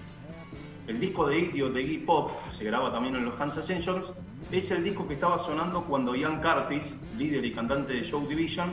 el 0.86 1.00
disco 1.00 1.26
de 1.26 1.38
Idiot 1.38 1.72
de 1.72 1.82
Iggy 1.82 1.98
Pop, 1.98 2.30
que 2.44 2.56
se 2.56 2.64
graba 2.64 2.92
también 2.92 3.16
en 3.16 3.24
los 3.24 3.40
Hans 3.40 3.56
Ascensions, 3.56 4.12
es 4.50 4.70
el 4.70 4.84
disco 4.84 5.06
que 5.06 5.14
estaba 5.14 5.42
sonando 5.42 5.82
cuando 5.84 6.14
Ian 6.14 6.40
Curtis, 6.40 6.94
líder 7.16 7.44
y 7.44 7.52
cantante 7.52 7.94
de 7.94 8.02
Show 8.02 8.26
Division, 8.28 8.70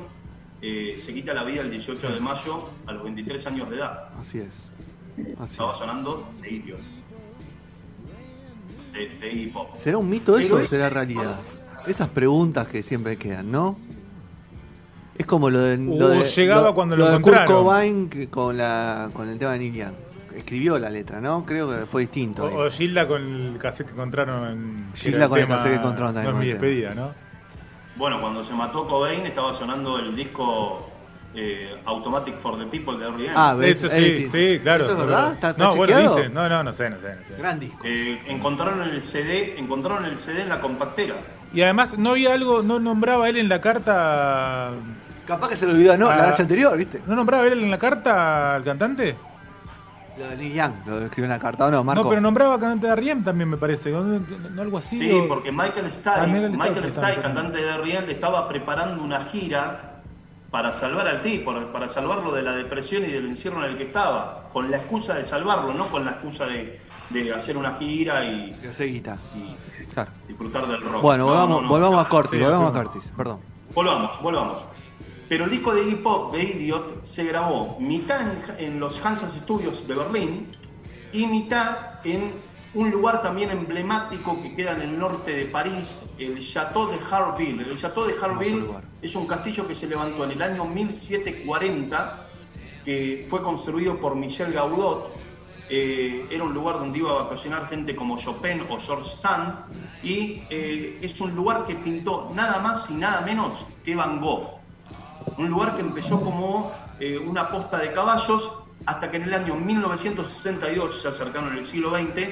se 0.62 1.14
quita 1.14 1.34
la 1.34 1.44
vida 1.44 1.62
el 1.62 1.72
18 1.72 2.12
de 2.12 2.20
mayo 2.20 2.70
a 2.86 2.92
los 2.92 3.04
23 3.04 3.48
años 3.48 3.70
de 3.70 3.78
edad. 3.78 4.10
Así 4.20 4.40
es. 4.40 4.72
estaba 5.42 5.74
sonando 5.74 6.28
de 6.42 6.52
Idiot 6.52 7.00
de. 8.94 9.52
¿Será 9.76 9.98
un 9.98 10.10
mito 10.10 10.38
eso 10.38 10.56
o 10.56 10.66
será 10.66 10.90
realidad? 10.90 11.40
Esas 11.88 12.10
preguntas 12.10 12.68
que 12.68 12.84
siempre 12.84 13.18
quedan, 13.18 13.52
¿no? 13.52 13.78
Es 15.20 15.26
como 15.26 15.50
lo 15.50 15.60
de. 15.60 15.78
Lo 15.78 16.14
uh, 16.14 16.24
llegaba 16.24 16.74
cuando 16.74 16.96
lo, 16.96 17.12
lo 17.12 17.22
Kurt 17.22 17.44
Cobain 17.44 18.28
con, 18.32 18.58
la, 18.58 19.10
con 19.14 19.28
el 19.28 19.38
tema 19.38 19.52
de 19.52 19.60
Neil 19.60 19.88
Escribió 20.34 20.80
la 20.80 20.90
letra, 20.90 21.20
¿no? 21.20 21.46
Creo 21.46 21.70
que 21.70 21.86
fue 21.86 22.04
distinto. 22.04 22.46
O, 22.46 22.70
Gilda 22.70 23.06
con 23.06 23.22
el 23.22 23.58
cassette 23.58 23.88
que 23.88 23.94
encontraron 23.94 24.48
en. 24.50 24.94
Gilda 24.96 25.28
con 25.28 25.40
el 25.40 25.48
cassette 25.48 25.72
que 25.72 25.76
encontraron 25.76 26.14
también. 26.14 26.34
No 26.34 26.40
es 26.40 26.46
mi 26.46 26.52
despedida, 26.52 26.96
¿no? 26.96 27.14
Bueno, 27.98 28.22
cuando 28.22 28.46
se 28.46 28.54
mató 28.54 28.88
Cobain 28.88 29.26
estaba 29.26 29.52
sonando 29.52 30.00
el 30.00 30.16
disco 30.16 30.90
eh, 31.36 31.76
Automatic 31.86 32.40
for 32.40 32.58
the 32.58 32.66
People 32.68 32.98
de 32.98 33.10
R.E.M. 33.10 33.34
Ah. 33.36 33.58
Eso 33.62 33.90
sí, 33.90 34.26
sí, 34.30 34.60
claro. 34.62 34.86
¿Eso 34.86 34.94
es 34.94 35.00
verdad? 35.00 35.34
¿Está, 35.34 35.54
no, 35.58 35.76
bueno, 35.76 36.00
dicen, 36.00 36.34
no, 36.34 36.48
no, 36.48 36.64
no 36.64 36.72
sé, 36.72 36.90
no 36.90 36.98
sé, 36.98 37.14
no 37.14 37.24
sé. 37.28 37.36
Gran 37.38 37.60
disco. 37.60 37.80
Eh, 37.84 38.22
encontraron 38.28 38.82
el 38.84 39.02
CD, 39.02 39.60
encontraron 39.60 40.06
el 40.06 40.18
CD 40.18 40.44
en 40.44 40.50
la 40.50 40.62
compactera. 40.62 41.16
Y 41.54 41.62
además 41.62 41.98
no 41.98 42.12
había 42.12 42.34
algo, 42.34 42.64
no 42.64 42.80
nombraba 42.80 43.28
él 43.28 43.36
en 43.36 43.50
la 43.50 43.60
carta. 43.60 44.76
Capaz 45.30 45.50
que 45.50 45.56
se 45.56 45.68
lo 45.68 45.74
olvidó, 45.74 45.96
no, 45.96 46.10
la 46.10 46.32
noche 46.32 46.42
anterior, 46.42 46.76
¿viste? 46.76 47.04
¿No 47.06 47.16
nombraba 47.16 47.46
él 47.46 47.62
en 47.62 47.70
la 47.70 47.78
carta 47.78 48.56
al 48.56 48.64
cantante? 48.64 49.16
Lo 50.18 50.28
de 50.28 50.36
Neil 50.36 50.54
Young, 50.54 50.74
lo 50.88 51.02
escribió 51.04 51.26
en 51.26 51.30
la 51.30 51.38
carta, 51.38 51.68
¿o 51.68 51.72
no, 51.72 51.84
Marco? 51.84 52.02
No, 52.02 52.10
pero 52.10 52.20
nombraba 52.20 52.60
cantante 52.60 52.88
de 52.88 52.94
R.E.M. 52.94 53.22
también, 53.22 53.48
me 53.48 53.58
parece, 53.58 53.92
no, 53.92 54.60
algo 54.60 54.80
así. 54.80 54.98
Sí, 55.00 55.26
porque 55.28 55.52
Michael 55.52 55.92
Stipe, 55.92 56.10
ah, 56.10 56.26
Michael 56.26 56.90
Stipe, 56.90 57.22
cantante 57.22 57.60
de 57.60 57.70
R.E.M., 57.70 58.08
le 58.08 58.14
estaba 58.14 58.50
preparando 58.50 59.04
una 59.04 59.26
gira 59.26 60.02
para 60.50 60.72
salvar 60.72 61.08
al 61.08 61.22
tipo, 61.22 61.54
para 61.72 61.88
salvarlo 61.88 62.32
de 62.32 62.42
la 62.42 62.54
depresión 62.54 63.04
y 63.04 63.12
del 63.12 63.28
encierro 63.28 63.64
en 63.64 63.74
el 63.74 63.78
que 63.78 63.84
estaba, 63.84 64.50
con 64.52 64.72
la 64.72 64.78
excusa 64.78 65.14
de 65.14 65.24
salvarlo, 65.24 65.76
no 65.76 65.92
con 65.92 66.06
la 66.06 66.12
excusa 66.14 66.48
de, 66.48 66.82
hacer 67.36 67.56
una 67.56 67.76
gira 67.76 68.26
y, 68.26 68.52
disfrutar 70.28 70.68
del 70.68 70.82
rock. 70.82 71.04
Bueno, 71.04 71.28
volvamos, 71.28 72.04
a 72.04 72.10
Curtis, 72.10 72.42
volvamos 72.42 72.76
a 72.76 72.82
Curtis, 72.82 73.12
perdón. 73.16 73.40
Volvamos, 73.76 74.20
volvamos. 74.24 74.69
Pero 75.30 75.46
el 75.46 75.52
disco 75.52 75.76
de 75.76 75.88
hip 75.88 76.06
hop 76.06 76.32
de 76.32 76.42
Idiot 76.42 77.06
se 77.06 77.24
grabó 77.26 77.78
mitad 77.80 78.20
en, 78.58 78.80
los 78.80 79.04
Hansas 79.06 79.32
Studios 79.34 79.88
de 79.88 79.94
Berlín 79.94 80.48
y 81.14 81.28
mitad 81.28 82.04
en 82.04 82.34
un 82.74 82.90
lugar 82.90 83.22
también 83.22 83.52
emblemático 83.52 84.42
que 84.42 84.56
queda 84.56 84.74
en 84.74 84.82
el 84.82 85.00
norte 85.00 85.32
de 85.32 85.46
París, 85.46 86.02
el 86.18 86.40
Château 86.40 86.90
de 86.90 86.98
Harville. 87.12 87.62
El 87.62 87.78
Château 87.78 88.06
de 88.06 88.16
Harville 88.20 88.66
es 89.04 89.16
un 89.16 89.28
castillo 89.28 89.68
que 89.68 89.76
se 89.76 89.88
levantó 89.88 90.24
en 90.24 90.32
el 90.32 90.42
año 90.42 90.66
1740, 90.66 92.28
que 92.84 93.28
fue 93.30 93.44
construido 93.44 94.00
por 94.00 94.16
Michel 94.16 94.52
Gaudot. 94.52 95.12
Eh, 95.70 96.26
era 96.32 96.44
un 96.44 96.56
lugar 96.56 96.80
donde 96.80 96.98
iba 96.98 97.12
a 97.12 97.24
vacacionar 97.26 97.70
gente 97.70 97.96
como 97.96 98.18
Chopin 98.18 98.62
o 98.68 98.80
George 98.80 99.10
Sand, 99.12 99.54
y 100.02 100.42
eh, 100.50 100.98
es 101.04 101.22
un 101.22 101.36
lugar 101.36 101.68
que 101.68 101.76
pintó 101.76 102.32
nada 102.34 102.58
más 102.60 102.90
y 102.90 102.94
nada 102.94 103.22
menos 103.22 103.54
que 103.86 103.96
Van 103.96 104.20
Gogh. 104.20 104.59
Un 105.38 105.50
lugar 105.50 105.76
que 105.76 105.82
empezó 105.82 106.22
como 106.22 106.72
eh, 107.00 107.18
una 107.18 107.50
posta 107.50 107.78
de 107.78 107.92
caballos 107.94 108.52
hasta 108.86 109.12
que 109.12 109.18
en 109.18 109.24
el 109.24 109.34
año 109.34 109.56
1962, 109.56 111.04
ya 111.04 111.12
cercano 111.12 111.52
en 111.52 111.58
el 111.60 111.66
siglo 111.66 111.92
XX, 111.92 112.30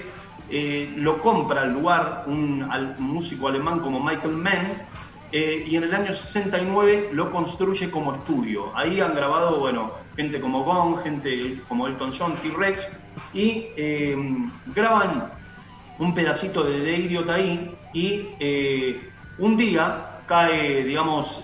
eh, 0.49 0.93
lo 0.95 1.21
compra 1.21 1.61
al 1.61 1.73
lugar 1.73 2.23
un, 2.27 2.67
músico 2.99 3.47
alemán 3.47 3.79
como 3.79 4.01
Michael 4.01 4.35
Mann 4.35 4.81
eh, 5.31 5.65
y 5.67 5.75
en 5.75 5.83
el 5.83 5.93
año 5.93 6.13
69 6.13 7.09
lo 7.13 7.31
construye 7.31 7.91
como 7.91 8.13
estudio. 8.13 8.75
Ahí 8.75 9.01
han 9.01 9.13
grabado, 9.13 9.59
bueno, 9.59 9.91
gente 10.15 10.39
como 10.39 10.63
Gong, 10.63 11.03
gente 11.03 11.61
como 11.67 11.87
Elton 11.87 12.13
John, 12.17 12.35
T-Rex 12.37 12.87
y 13.33 13.67
graban 14.73 15.31
un 15.99 16.13
pedacito 16.13 16.63
de 16.63 16.79
The 16.81 16.97
Idiot 16.97 17.29
ahí 17.29 17.75
y 17.93 18.27
un 19.39 19.57
día 19.57 20.06
cae, 20.27 20.83
digamos, 20.83 21.43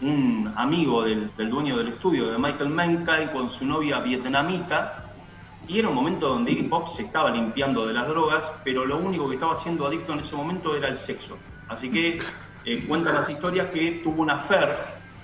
un 0.00 0.52
amigo 0.56 1.02
del, 1.02 1.30
del, 1.36 1.50
dueño 1.50 1.76
del 1.76 1.88
estudio 1.88 2.30
de 2.30 2.38
Michael 2.38 2.70
Mann, 2.70 3.04
cae 3.04 3.30
con 3.32 3.50
su 3.50 3.66
novia 3.66 4.00
vietnamita 4.00 5.02
y 5.68 5.78
era 5.78 5.88
un 5.88 5.94
momento 5.94 6.28
donde 6.28 6.52
Iggy 6.52 6.64
Pop 6.64 6.88
se 6.88 7.02
estaba 7.02 7.30
limpiando 7.30 7.86
de 7.86 7.94
las 7.94 8.08
drogas, 8.08 8.52
pero 8.64 8.84
lo 8.84 8.98
único 8.98 9.28
que 9.28 9.34
estaba 9.34 9.54
siendo 9.54 9.86
adicto 9.86 10.12
en 10.12 10.20
ese 10.20 10.34
momento 10.34 10.74
era 10.74 10.88
el 10.88 10.96
sexo. 10.96 11.38
Así 11.68 11.90
que 11.90 12.18
eh, 12.64 12.84
cuentan 12.86 13.14
las 13.14 13.30
historias 13.30 13.68
que 13.68 14.00
tuvo 14.02 14.22
una 14.22 14.34
affair 14.34 14.70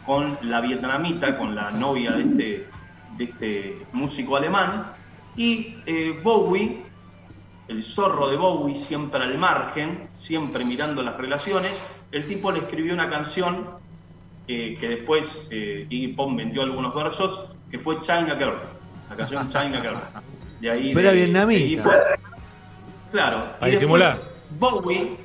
con 0.07 0.39
la 0.43 0.61
vietnamita, 0.61 1.37
con 1.37 1.55
la 1.55 1.71
novia 1.71 2.13
de 2.13 2.23
este, 2.23 2.69
de 3.17 3.25
este 3.25 3.87
músico 3.93 4.37
alemán, 4.37 4.93
y 5.37 5.77
eh, 5.87 6.19
Bowie, 6.23 6.85
el 7.67 7.83
zorro 7.83 8.29
de 8.29 8.37
Bowie, 8.37 8.75
siempre 8.75 9.23
al 9.23 9.37
margen, 9.39 10.09
siempre 10.15 10.65
mirando 10.65 11.03
las 11.03 11.17
relaciones, 11.17 11.83
el 12.13 12.27
tipo 12.27 12.51
le 12.53 12.61
escribió 12.61 12.95
una 12.95 13.09
canción 13.09 13.71
eh, 14.47 14.77
que 14.81 14.89
después 14.89 15.49
Iggy 15.51 16.09
Pop 16.09 16.35
vendió 16.35 16.63
algunos 16.63 16.95
versos, 16.95 17.51
que 17.71 17.79
fue 17.79 18.01
China 18.01 18.37
Girl 18.39 18.79
la 19.11 19.17
canción 19.17 19.49
China 19.49 19.81
Girl. 19.81 19.99
De 20.61 20.71
ahí 20.71 20.93
Pero 20.95 21.13
vietnamita. 21.13 22.19
claro. 23.13 23.47
Para 23.61 23.71
disimular. 23.71 24.19
Bowie 24.59 25.17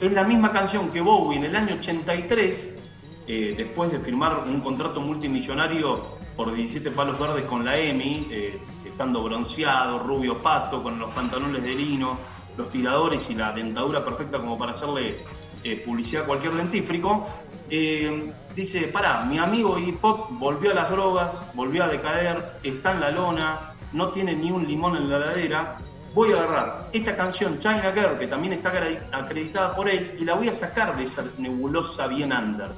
es 0.00 0.12
la 0.12 0.24
misma 0.24 0.52
canción 0.52 0.90
que 0.90 1.00
Bowie 1.00 1.38
en 1.38 1.44
el 1.44 1.56
año 1.56 1.74
83, 1.74 2.78
eh, 3.26 3.54
después 3.56 3.90
de 3.90 3.98
firmar 3.98 4.44
un 4.46 4.60
contrato 4.60 5.00
multimillonario 5.00 6.16
por 6.36 6.54
17 6.54 6.90
palos 6.92 7.18
verdes 7.18 7.44
con 7.44 7.64
la 7.64 7.76
EMI, 7.76 8.28
eh, 8.30 8.58
estando 8.86 9.22
bronceado, 9.24 9.98
rubio 9.98 10.40
pato, 10.42 10.82
con 10.82 10.98
los 10.98 11.12
pantalones 11.12 11.62
de 11.62 11.74
lino, 11.74 12.18
los 12.56 12.70
tiradores 12.70 13.28
y 13.30 13.34
la 13.34 13.52
dentadura 13.52 14.04
perfecta 14.04 14.38
como 14.38 14.56
para 14.56 14.72
hacerle 14.72 15.18
eh, 15.64 15.82
publicidad 15.84 16.26
cualquier 16.26 16.52
dentífrico, 16.54 17.26
eh, 17.70 18.32
dice, 18.54 18.88
pará, 18.88 19.24
mi 19.24 19.38
amigo 19.38 19.78
Iggy 19.78 19.92
Pop 19.92 20.28
volvió 20.32 20.72
a 20.72 20.74
las 20.74 20.90
drogas, 20.90 21.40
volvió 21.54 21.84
a 21.84 21.88
decaer, 21.88 22.58
está 22.62 22.92
en 22.92 23.00
la 23.00 23.10
lona, 23.10 23.74
no 23.92 24.08
tiene 24.08 24.34
ni 24.34 24.50
un 24.50 24.66
limón 24.66 24.96
en 24.96 25.08
la 25.08 25.18
ladera, 25.18 25.78
voy 26.14 26.32
a 26.32 26.36
agarrar 26.36 26.88
esta 26.92 27.16
canción 27.16 27.58
China 27.58 27.92
Girl, 27.94 28.18
que 28.18 28.26
también 28.26 28.52
está 28.54 28.72
acreditada 29.12 29.74
por 29.74 29.88
él, 29.88 30.16
y 30.18 30.24
la 30.24 30.34
voy 30.34 30.48
a 30.48 30.52
sacar 30.52 30.96
de 30.96 31.04
esa 31.04 31.24
nebulosa 31.38 32.06
bien 32.08 32.32
under. 32.32 32.70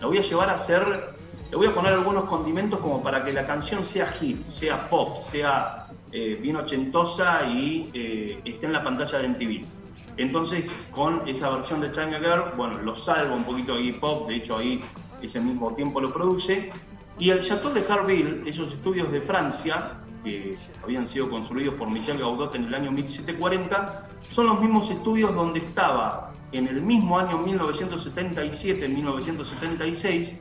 la 0.00 0.06
voy 0.06 0.18
a 0.18 0.22
llevar 0.22 0.48
a 0.48 0.54
hacer, 0.54 1.10
le 1.50 1.56
voy 1.56 1.66
a 1.66 1.74
poner 1.74 1.92
algunos 1.92 2.24
condimentos 2.24 2.80
como 2.80 3.02
para 3.02 3.24
que 3.24 3.32
la 3.32 3.46
canción 3.46 3.84
sea 3.84 4.06
hit, 4.06 4.46
sea 4.46 4.88
pop, 4.88 5.18
sea 5.20 5.88
eh, 6.10 6.38
bien 6.40 6.56
ochentosa 6.56 7.44
y 7.46 7.90
eh, 7.92 8.40
esté 8.44 8.66
en 8.66 8.72
la 8.72 8.82
pantalla 8.82 9.18
de 9.18 9.28
MTV. 9.28 9.77
Entonces, 10.18 10.70
con 10.90 11.26
esa 11.28 11.50
versión 11.50 11.80
de 11.80 11.92
China 11.92 12.18
Girl, 12.18 12.52
bueno, 12.56 12.78
lo 12.78 12.92
salvo 12.94 13.36
un 13.36 13.44
poquito 13.44 13.76
de 13.76 13.82
hip 13.82 14.02
hop, 14.02 14.26
de 14.26 14.36
hecho 14.36 14.58
ahí 14.58 14.82
ese 15.22 15.40
mismo 15.40 15.72
tiempo 15.74 16.00
lo 16.00 16.12
produce. 16.12 16.72
Y 17.18 17.30
el 17.30 17.40
Chateau 17.40 17.72
de 17.72 17.84
Carville, 17.84 18.42
esos 18.44 18.72
estudios 18.72 19.12
de 19.12 19.20
Francia, 19.20 19.92
que 20.24 20.58
habían 20.82 21.06
sido 21.06 21.30
construidos 21.30 21.74
por 21.74 21.88
Michel 21.88 22.18
Gaudot 22.18 22.56
en 22.56 22.64
el 22.64 22.74
año 22.74 22.90
1740, 22.90 24.08
son 24.28 24.46
los 24.46 24.60
mismos 24.60 24.90
estudios 24.90 25.32
donde 25.34 25.60
estaba 25.60 26.32
en 26.52 26.66
el 26.66 26.82
mismo 26.82 27.18
año 27.18 27.38
1977-1976, 27.44 30.36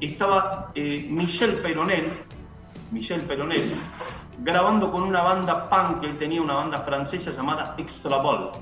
estaba 0.00 0.70
eh, 0.74 1.06
Michel 1.10 1.56
Peronel, 1.56 2.10
Michel 2.92 3.22
Peronel, 3.22 3.72
grabando 4.42 4.92
con 4.92 5.02
una 5.02 5.22
banda 5.22 5.68
punk 5.68 6.04
él 6.04 6.16
tenía, 6.18 6.40
una 6.42 6.54
banda 6.54 6.80
francesa 6.80 7.32
llamada 7.32 7.74
Extra 7.78 8.18
Ball. 8.18 8.52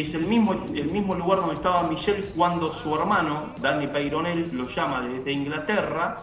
Es 0.00 0.14
el 0.14 0.26
mismo, 0.26 0.54
el 0.74 0.90
mismo 0.90 1.14
lugar 1.14 1.40
donde 1.40 1.56
estaba 1.56 1.82
Michel 1.82 2.24
cuando 2.34 2.72
su 2.72 2.94
hermano, 2.94 3.52
Danny 3.60 3.86
Peyronel, 3.86 4.48
lo 4.50 4.66
llama 4.66 5.02
desde 5.02 5.30
Inglaterra 5.30 6.22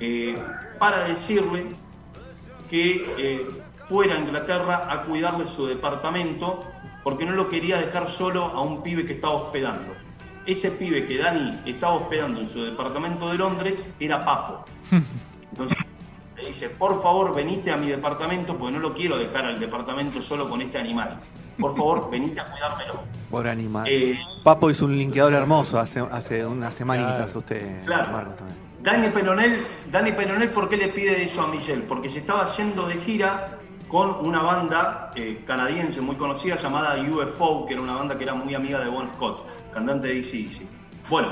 eh, 0.00 0.42
para 0.78 1.04
decirle 1.04 1.66
que 2.70 3.04
eh, 3.18 3.46
fuera 3.86 4.16
a 4.16 4.20
Inglaterra 4.20 4.90
a 4.90 5.02
cuidarle 5.02 5.46
su 5.46 5.66
departamento 5.66 6.64
porque 7.04 7.26
no 7.26 7.32
lo 7.32 7.50
quería 7.50 7.76
dejar 7.76 8.08
solo 8.08 8.44
a 8.44 8.62
un 8.62 8.82
pibe 8.82 9.04
que 9.04 9.12
estaba 9.12 9.34
hospedando. 9.34 9.92
Ese 10.46 10.70
pibe 10.70 11.06
que 11.06 11.18
Dani 11.18 11.60
estaba 11.66 11.96
hospedando 11.96 12.40
en 12.40 12.48
su 12.48 12.64
departamento 12.64 13.28
de 13.28 13.36
Londres 13.36 13.86
era 14.00 14.24
Papo. 14.24 14.64
Entonces 15.50 15.76
le 16.34 16.46
dice, 16.46 16.70
por 16.70 17.02
favor, 17.02 17.34
venite 17.34 17.72
a 17.72 17.76
mi 17.76 17.88
departamento 17.88 18.56
porque 18.56 18.72
no 18.72 18.78
lo 18.78 18.94
quiero 18.94 19.18
dejar 19.18 19.44
al 19.44 19.60
departamento 19.60 20.22
solo 20.22 20.48
con 20.48 20.62
este 20.62 20.78
animal. 20.78 21.20
Por 21.60 21.76
favor, 21.76 22.10
venite 22.10 22.40
a 22.40 22.50
cuidármelo. 22.50 22.94
Por 23.30 23.46
animal. 23.46 23.86
Eh, 23.88 24.18
Papo 24.42 24.70
hizo 24.70 24.86
un 24.86 24.96
linkeador 24.96 25.32
hermoso 25.34 25.78
hace, 25.78 26.00
hace 26.10 26.44
unas 26.46 26.74
semanitas 26.74 27.16
Claro. 27.16 27.38
usted, 27.38 27.84
Claro. 27.84 28.12
Marcos, 28.12 28.36
también. 28.36 28.58
Dani 28.82 29.08
Peronel, 29.10 29.66
Dani 29.92 30.12
Peronel, 30.12 30.50
¿por 30.52 30.68
qué 30.70 30.76
le 30.78 30.88
pide 30.88 31.22
eso 31.22 31.42
a 31.42 31.48
Michelle? 31.48 31.82
Porque 31.82 32.08
se 32.08 32.18
estaba 32.20 32.40
haciendo 32.42 32.86
de 32.88 32.94
gira 32.94 33.58
con 33.88 34.24
una 34.24 34.40
banda 34.42 35.12
eh, 35.16 35.42
canadiense 35.46 36.00
muy 36.00 36.16
conocida 36.16 36.56
llamada 36.56 36.96
UFO, 37.02 37.66
que 37.66 37.74
era 37.74 37.82
una 37.82 37.94
banda 37.94 38.16
que 38.16 38.24
era 38.24 38.34
muy 38.34 38.54
amiga 38.54 38.80
de 38.80 38.88
Bon 38.88 39.06
Scott, 39.16 39.44
cantante 39.74 40.08
de 40.08 40.14
DC. 40.14 40.66
Bueno, 41.10 41.28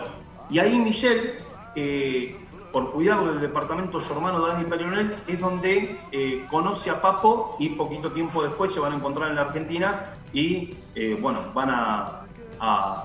y 0.51 0.59
ahí 0.59 0.79
Michelle, 0.79 1.37
eh, 1.75 2.37
por 2.73 2.93
cuidar 2.93 3.25
del 3.25 3.41
departamento 3.41 3.99
de 3.99 4.05
su 4.05 4.13
hermano 4.13 4.45
Dani 4.47 4.65
Peronel, 4.65 5.15
es 5.27 5.41
donde 5.41 5.99
eh, 6.13 6.45
conoce 6.51 6.91
a 6.91 7.01
Papo 7.01 7.57
y 7.59 7.71
poquito 7.71 8.13
tiempo 8.13 8.43
después 8.43 8.73
se 8.75 8.81
van 8.81 8.93
a 8.93 8.97
encontrar 8.97 9.31
en 9.31 9.37
la 9.37 9.43
Argentina 9.43 10.11
y, 10.33 10.75
eh, 10.95 11.17
bueno, 11.21 11.41
van 11.55 11.71
a, 11.71 12.23
a- 12.61 13.05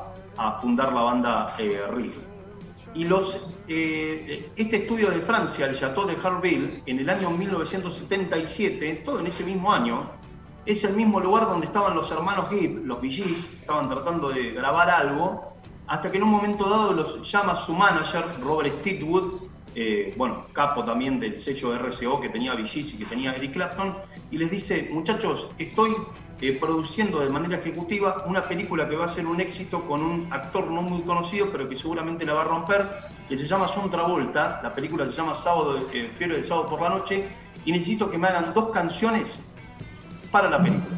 fundar 0.60 0.92
la 0.92 1.02
banda 1.02 1.56
eh, 1.60 1.82
Riff. 1.92 2.16
Y 2.96 3.06
los, 3.06 3.54
eh, 3.68 4.50
este 4.56 4.78
estudio 4.78 5.10
de 5.12 5.22
Francia, 5.22 5.68
el 5.68 5.78
Chateau 5.80 6.06
de 6.06 6.16
Harville, 6.24 6.82
en 6.86 7.00
el 7.00 7.10
año 7.10 7.30
1977, 7.30 9.04
todo 9.06 9.20
en 9.20 9.28
ese 9.28 9.44
mismo 9.44 9.72
año, 9.72 10.10
es 10.66 10.84
el 10.84 10.96
mismo 10.96 11.20
lugar 11.20 11.46
donde 11.46 11.66
estaban 11.68 11.96
los 11.96 12.10
hermanos 12.12 12.50
Gibb, 12.50 12.86
los 12.86 13.00
VGs, 13.02 13.54
estaban 13.62 13.90
tratando 13.90 14.30
de 14.30 14.52
grabar 14.52 14.90
algo, 14.90 15.54
hasta 15.88 16.10
que 16.12 16.18
en 16.18 16.24
un 16.24 16.30
momento 16.30 16.70
dado 16.70 16.94
los 16.94 17.30
llama 17.32 17.56
su 17.56 17.74
manager, 17.74 18.24
Robert 18.42 18.74
Steedwood, 18.80 19.42
eh, 19.76 20.14
bueno, 20.18 20.46
capo 20.54 20.84
también 20.86 21.20
del 21.20 21.40
sello 21.40 21.74
RCO 21.78 22.22
que 22.22 22.30
tenía 22.30 22.54
VGs 22.54 22.94
y 22.94 22.98
que 23.00 23.06
tenía 23.06 23.34
Eric 23.34 23.54
Clapton, 23.54 23.96
y 24.32 24.38
les 24.38 24.50
dice, 24.52 24.90
muchachos, 24.92 25.50
estoy 25.58 25.94
eh, 26.46 26.58
produciendo 26.60 27.22
de 27.22 27.30
manera 27.30 27.56
ejecutiva 27.56 28.26
una 28.28 28.44
película 28.50 28.90
que 28.90 28.98
va 28.98 29.06
a 29.06 29.08
ser 29.08 29.26
un 29.26 29.40
éxito 29.40 29.88
con 29.88 30.04
un 30.04 30.28
actor 30.30 30.70
no 30.70 30.82
muy 30.82 31.02
conocido, 31.04 31.48
pero 31.50 31.70
que 31.70 31.76
seguramente 31.78 32.26
la 32.26 32.34
va 32.34 32.42
a 32.42 32.44
romper, 32.44 32.86
que 33.30 33.38
se 33.38 33.48
llama 33.48 33.66
John 33.66 33.90
Travolta, 33.90 34.60
la 34.62 34.74
película 34.74 35.06
se 35.06 35.14
llama 35.14 35.34
Sábado, 35.36 35.78
eh, 35.94 36.12
Fiebre 36.18 36.36
del 36.36 36.46
Sábado 36.46 36.68
por 36.68 36.82
la 36.82 36.90
Noche, 36.90 37.30
y 37.64 37.72
necesito 37.72 38.12
que 38.12 38.18
me 38.18 38.28
hagan 38.28 38.54
dos 38.54 38.72
canciones 38.72 39.42
para 40.32 40.50
la 40.50 40.62
película. 40.62 40.98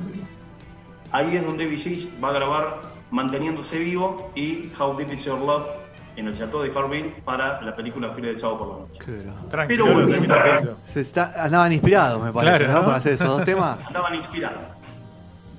Ahí 1.12 1.36
es 1.36 1.46
donde 1.46 1.68
VGs 1.68 2.08
va 2.24 2.30
a 2.30 2.34
grabar 2.34 2.82
Manteniéndose 3.12 3.78
Vivo 3.78 4.32
y 4.34 4.72
How 4.80 4.98
Deep 4.98 5.14
Is 5.14 5.26
Your 5.26 5.40
Love 5.40 5.68
en 6.16 6.28
el 6.28 6.36
Chateau 6.36 6.62
de 6.62 6.72
Harville 6.76 7.14
para 7.24 7.62
la 7.62 7.76
película 7.76 8.10
Fiebre 8.10 8.32
del 8.32 8.40
Sábado 8.40 8.58
por 8.58 8.68
la 8.68 8.74
Noche. 8.80 9.32
Tranquilo, 9.50 9.86
Pero 9.86 10.60
hizo. 10.60 10.78
Se 10.86 11.02
está, 11.02 11.34
andaban 11.38 11.72
inspirados, 11.72 12.24
me 12.24 12.32
parece, 12.32 12.66
Claro, 12.66 12.74
¿no? 12.74 12.80
¿no? 12.80 12.86
Para 12.86 12.98
hacer 12.98 13.14
esos 13.14 13.28
dos 13.28 13.46
temas. 13.46 13.80
Andaban 13.86 14.16
inspirados. 14.16 14.75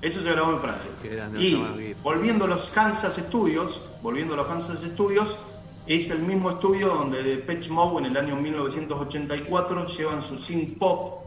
Eso 0.07 0.21
se 0.21 0.31
grabó 0.31 0.53
en 0.53 0.61
Francia. 0.61 0.89
Y 1.37 1.95
volviendo 2.01 2.45
a 2.45 2.49
los 2.49 2.71
Kansas 2.71 3.17
Studios, 3.17 3.83
volviendo 4.03 4.35
a 4.35 4.37
los 4.37 4.47
Kansas 4.47 4.81
Studios, 4.81 5.37
es 5.85 6.11
el 6.11 6.21
mismo 6.21 6.51
estudio 6.51 6.87
donde 6.95 7.25
Depeche 7.25 7.71
Mode 7.71 8.07
en 8.07 8.13
el 8.13 8.17
año 8.17 8.37
1984 8.37 9.89
llevan 9.89 10.23
su 10.23 10.39
synth 10.39 10.79
pop 10.79 11.25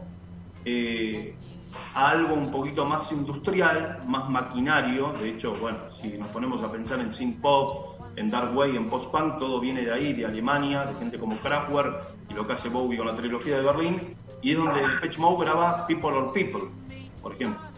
eh, 0.64 1.34
a 1.94 2.08
algo 2.08 2.32
un 2.32 2.50
poquito 2.50 2.86
más 2.86 3.12
industrial, 3.12 3.98
más 4.06 4.30
maquinario. 4.30 5.12
De 5.20 5.28
hecho, 5.28 5.52
bueno, 5.60 5.76
si 5.92 6.16
nos 6.16 6.32
ponemos 6.32 6.62
a 6.62 6.72
pensar 6.72 7.00
en 7.00 7.12
synth 7.12 7.38
pop, 7.42 8.00
en 8.16 8.30
dark 8.30 8.56
wave, 8.56 8.76
en 8.76 8.88
post 8.88 9.12
punk, 9.12 9.38
todo 9.38 9.60
viene 9.60 9.84
de 9.84 9.92
ahí, 9.92 10.14
de 10.14 10.24
Alemania, 10.24 10.86
de 10.86 10.94
gente 10.94 11.18
como 11.18 11.36
Kraftwerk 11.36 12.14
y 12.30 12.32
lo 12.32 12.46
que 12.46 12.54
hace 12.54 12.70
Bowie 12.70 12.96
con 12.96 13.08
la 13.08 13.14
trilogía 13.14 13.58
de 13.58 13.62
Berlín. 13.62 14.16
Y 14.40 14.52
es 14.52 14.56
donde 14.56 14.80
Depeche 14.80 15.18
Mode 15.18 15.44
graba 15.44 15.86
People 15.86 16.12
or 16.12 16.32
People, 16.32 16.62
por 17.20 17.34
ejemplo. 17.34 17.69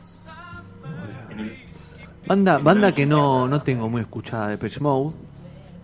Banda, 2.27 2.59
banda 2.59 2.93
que 2.95 3.05
no, 3.07 3.49
no 3.49 3.63
tengo 3.63 3.89
muy 3.89 4.03
escuchada 4.03 4.49
de 4.49 4.59
Pitch 4.59 4.81
Mode. 4.81 5.15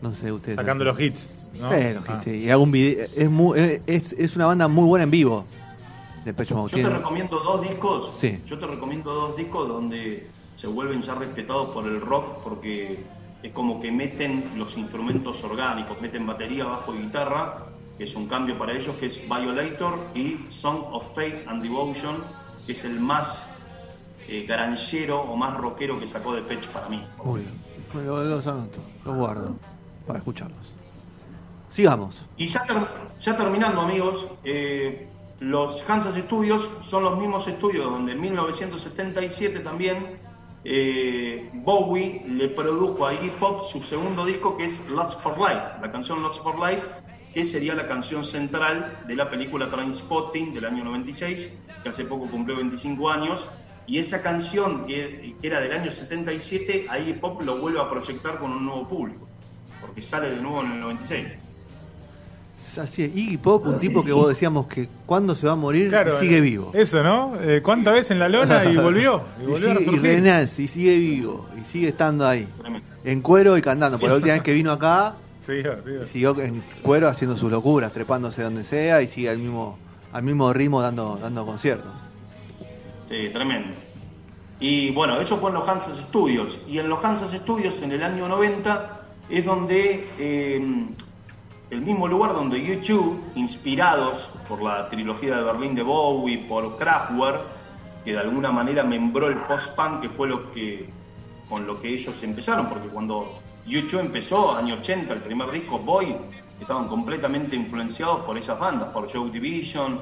No 0.01 0.15
sé 0.15 0.31
ustedes. 0.31 0.57
Sacando 0.57 0.85
los 0.85 0.99
hits. 1.01 1.51
¿no? 1.59 1.71
Pero 1.71 2.05
que 2.05 2.13
Ah. 2.13 2.21
sí, 2.23 2.31
y 2.31 2.51
hago 2.51 2.63
un 2.63 2.71
video. 2.71 3.07
Es, 3.17 3.29
muy- 3.31 3.81
es, 3.87 4.13
es 4.13 4.37
una 4.37 4.47
banda 4.47 4.69
muy 4.69 4.85
buena 4.87 5.03
en 5.05 5.11
vivo. 5.11 5.45
De 6.25 6.33
Pitch 6.33 6.53
Mode. 6.53 6.71
Yo 6.71 6.77
te 6.77 6.83
Tiene- 6.83 6.97
recomiendo 6.99 7.41
dos 7.41 7.63
discos. 7.63 8.13
Sí. 8.17 8.39
Yo 8.47 8.59
te 8.59 8.67
recomiendo 8.67 9.13
dos 9.13 9.37
discos 9.37 9.67
donde 9.69 10.29
se 10.57 10.67
vuelven 10.69 11.03
ya 11.03 11.15
respetados 11.15 11.71
por 11.71 11.87
el 11.87 12.01
rock 12.01 12.43
porque 12.45 13.03
es 13.43 13.53
como 13.53 13.81
que 13.81 13.91
meten 13.91 14.53
los 14.57 14.77
instrumentos 14.77 15.43
orgánicos, 15.43 16.01
meten 16.01 16.27
batería, 16.27 16.65
bajo 16.65 16.95
y 16.95 16.99
guitarra, 16.99 17.67
que 17.97 18.05
es 18.05 18.15
un 18.15 18.29
cambio 18.29 18.57
para 18.59 18.73
ellos, 18.77 18.95
que 19.01 19.07
es 19.07 19.21
Violator 19.29 19.99
y 20.15 20.37
Song 20.51 20.83
of 20.93 21.05
Faith 21.15 21.47
and 21.49 21.63
Devotion, 21.63 22.17
que 22.67 22.73
es 22.73 22.85
el 22.85 23.01
más 23.01 23.55
eh, 24.29 25.11
o 25.11 25.37
más 25.37 25.57
rockero 25.57 25.99
que 25.99 26.07
sacó 26.07 26.35
de 26.35 26.43
Pech 26.43 26.67
para 26.69 26.88
mí. 26.88 27.03
Muy 27.25 27.41
bien. 27.41 27.53
Bueno, 27.93 28.23
los 28.25 28.47
anoto, 28.47 28.81
los 29.05 29.17
guardo 29.17 29.57
para 30.07 30.19
escucharlos. 30.19 30.75
Sigamos. 31.71 32.27
Y 32.37 32.47
ya, 32.47 32.62
ter- 32.64 32.77
ya 33.21 33.37
terminando, 33.37 33.81
amigos, 33.81 34.27
eh, 34.45 35.09
los 35.41 35.83
Kansas 35.83 36.14
Studios 36.14 36.69
son 36.83 37.05
los 37.05 37.19
mismos 37.19 37.47
estudios 37.49 37.85
donde 37.85 38.12
en 38.12 38.21
1977 38.21 39.61
también 39.61 40.07
eh, 40.64 41.51
Bowie 41.55 42.23
le 42.27 42.49
produjo 42.49 43.07
a 43.07 43.14
Iggy 43.14 43.31
Pop 43.38 43.62
su 43.62 43.83
segundo 43.83 44.25
disco 44.25 44.57
que 44.57 44.64
es 44.67 44.81
Lost 44.91 45.21
for 45.23 45.38
Life, 45.38 45.62
la 45.81 45.91
canción 45.93 46.23
Lost 46.23 46.43
for 46.43 46.57
Life, 46.59 46.83
que 47.33 47.45
sería 47.45 47.75
la 47.75 47.87
canción 47.87 48.25
central 48.25 49.05
de 49.07 49.14
la 49.14 49.31
película 49.31 49.69
Trainspotting 49.69 50.53
del 50.55 50.64
año 50.64 50.85
96, 50.85 51.49
que 51.83 51.88
hace 51.88 52.05
poco 52.05 52.27
cumplió 52.29 52.57
25 52.57 53.09
años. 53.11 53.47
Y 53.88 53.98
esa 53.98 54.20
canción, 54.22 54.85
que, 54.87 55.35
que 55.40 55.46
era 55.46 55.61
del 55.61 55.72
año 55.72 55.90
77, 55.90 56.87
a 56.90 56.98
Iggy 56.98 57.14
Pop 57.14 57.40
lo 57.42 57.59
vuelve 57.59 57.81
a 57.81 57.88
proyectar 57.88 58.38
con 58.38 58.53
un 58.53 58.66
nuevo 58.66 58.87
público, 58.87 59.27
porque 59.81 60.03
sale 60.03 60.31
de 60.31 60.37
nuevo 60.37 60.62
en 60.62 60.72
el 60.72 60.81
96. 60.81 61.27
Así 62.79 63.03
es, 63.03 63.16
Iggy 63.16 63.38
Pop, 63.38 63.66
un 63.66 63.81
tipo 63.81 64.05
que 64.05 64.12
vos 64.12 64.29
decíamos 64.29 64.66
que 64.66 64.88
cuando 65.07 65.35
se 65.35 65.46
va 65.46 65.55
a 65.55 65.57
morir 65.57 65.88
Claro, 65.88 66.20
sigue 66.20 66.37
eh, 66.37 66.40
vivo. 66.42 66.70
Eso, 66.74 67.03
¿no? 67.03 67.33
Eh, 67.40 67.61
¿Cuántas 67.62 67.94
veces 67.94 68.11
en 68.12 68.18
la 68.20 68.29
lona 68.29 68.64
y 68.66 68.77
volvió? 68.77 69.22
Y 69.40 69.42
Y, 69.42 69.46
volvió 69.46 69.57
a 69.57 69.59
sigue, 69.59 69.70
y 69.72 69.79
resurgir. 69.87 70.03
renace, 70.03 70.62
y 70.62 70.68
sigue 70.68 70.98
vivo, 70.98 71.48
y 71.61 71.64
sigue 71.64 71.88
estando 71.88 72.27
ahí. 72.29 72.46
En 73.05 73.22
cuero 73.22 73.57
y 73.57 73.62
cantando. 73.62 73.98
Por 73.98 74.11
la 74.11 74.16
última 74.16 74.35
vez 74.35 74.42
que 74.42 74.53
vino 74.53 74.70
acá, 74.70 75.14
Siguió, 75.44 75.77
siguió. 75.83 76.07
siguió 76.07 76.40
en 76.42 76.62
cuero 76.83 77.09
haciendo 77.09 77.37
sus 77.38 77.51
locuras, 77.51 77.90
trepándose 77.92 78.42
donde 78.42 78.64
sea 78.64 79.01
y 79.01 79.09
sigue 79.09 79.31
al 79.31 79.38
mismo, 79.38 79.79
al 80.12 80.22
mismo 80.22 80.53
ritmo 80.53 80.83
dando, 80.83 81.16
dando 81.20 81.46
conciertos. 81.46 81.90
Sí, 83.09 83.31
tremendo. 83.33 83.77
Y 84.61 84.90
bueno, 84.90 85.21
eso 85.21 85.38
fue 85.38 85.51
en 85.51 85.55
los 85.55 85.64
Kansas 85.64 85.97
Studios. 85.97 86.59
Y 86.68 86.79
en 86.79 86.88
los 86.88 87.01
Kansas 87.01 87.31
Studios, 87.31 87.81
en 87.83 87.92
el 87.92 88.03
año 88.03 88.29
90, 88.29 89.01
es 89.31 89.44
donde 89.44 90.09
eh, 90.18 90.87
el 91.71 91.81
mismo 91.81 92.09
lugar 92.09 92.35
donde 92.35 92.62
YouTube, 92.62 93.21
inspirados 93.35 94.29
por 94.49 94.62
la 94.62 94.88
trilogía 94.88 95.37
de 95.37 95.42
Berlín 95.42 95.75
de 95.75 95.83
Bowie, 95.83 96.38
por 96.49 96.77
Kraftwerk, 96.77 97.42
que 98.05 98.12
de 98.12 98.18
alguna 98.18 98.51
manera 98.51 98.83
membró 98.83 99.29
el 99.29 99.37
post-punk, 99.37 100.01
que 100.03 100.09
fue 100.09 100.29
lo 100.29 100.53
que 100.53 100.88
con 101.49 101.66
lo 101.66 101.81
que 101.81 101.88
ellos 101.94 102.23
empezaron, 102.23 102.68
porque 102.68 102.88
cuando 102.88 103.40
YouTube 103.66 104.01
empezó, 104.01 104.55
año 104.55 104.75
80, 104.75 105.14
el 105.14 105.23
primer 105.23 105.51
disco, 105.51 105.79
Boy, 105.79 106.14
estaban 106.61 106.88
completamente 106.88 107.57
influenciados 107.57 108.21
por 108.25 108.37
esas 108.37 108.59
bandas, 108.59 108.88
por 108.88 109.11
Joe 109.11 109.31
Division, 109.31 110.01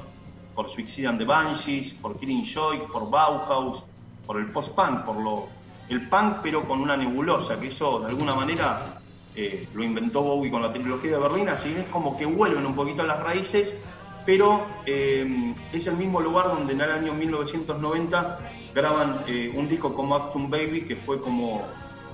por 0.57 0.67
Suicide 0.67 1.07
and 1.07 1.19
the 1.19 1.25
Banshees, 1.25 1.93
por 1.93 2.19
Killing 2.19 2.43
Joy, 2.43 2.79
por 2.91 3.07
Bauhaus, 3.11 3.83
por 4.25 4.39
el 4.39 4.47
post-punk, 4.47 5.05
por 5.05 5.17
lo, 5.17 5.47
el 5.87 6.09
punk 6.09 6.37
pero 6.41 6.67
con 6.67 6.81
una 6.81 6.97
nebulosa, 6.97 7.59
que 7.59 7.67
eso 7.67 7.99
de 7.99 8.07
alguna 8.07 8.33
manera 8.33 8.99
eh, 9.35 9.67
lo 9.75 9.83
inventó 9.83 10.23
Bowie 10.23 10.49
con 10.49 10.63
la 10.63 10.71
trilogía 10.71 11.11
de 11.11 11.17
Berlín, 11.19 11.47
así 11.47 11.71
es 11.77 11.83
como 11.89 12.17
que 12.17 12.25
vuelven 12.25 12.65
un 12.65 12.75
poquito 12.75 13.03
a 13.03 13.05
las 13.05 13.19
raíces, 13.19 13.79
pero 14.25 14.65
eh, 14.87 15.53
es 15.71 15.85
el 15.85 15.95
mismo 15.95 16.19
lugar 16.21 16.47
donde 16.47 16.73
en 16.73 16.81
el 16.81 16.91
año 16.91 17.13
1990 17.13 18.39
graban 18.73 19.25
eh, 19.27 19.53
un 19.55 19.69
disco 19.69 19.93
como 19.93 20.15
Actum 20.15 20.49
Baby, 20.49 20.85
que 20.87 20.95
fue 20.95 21.21
como 21.21 21.67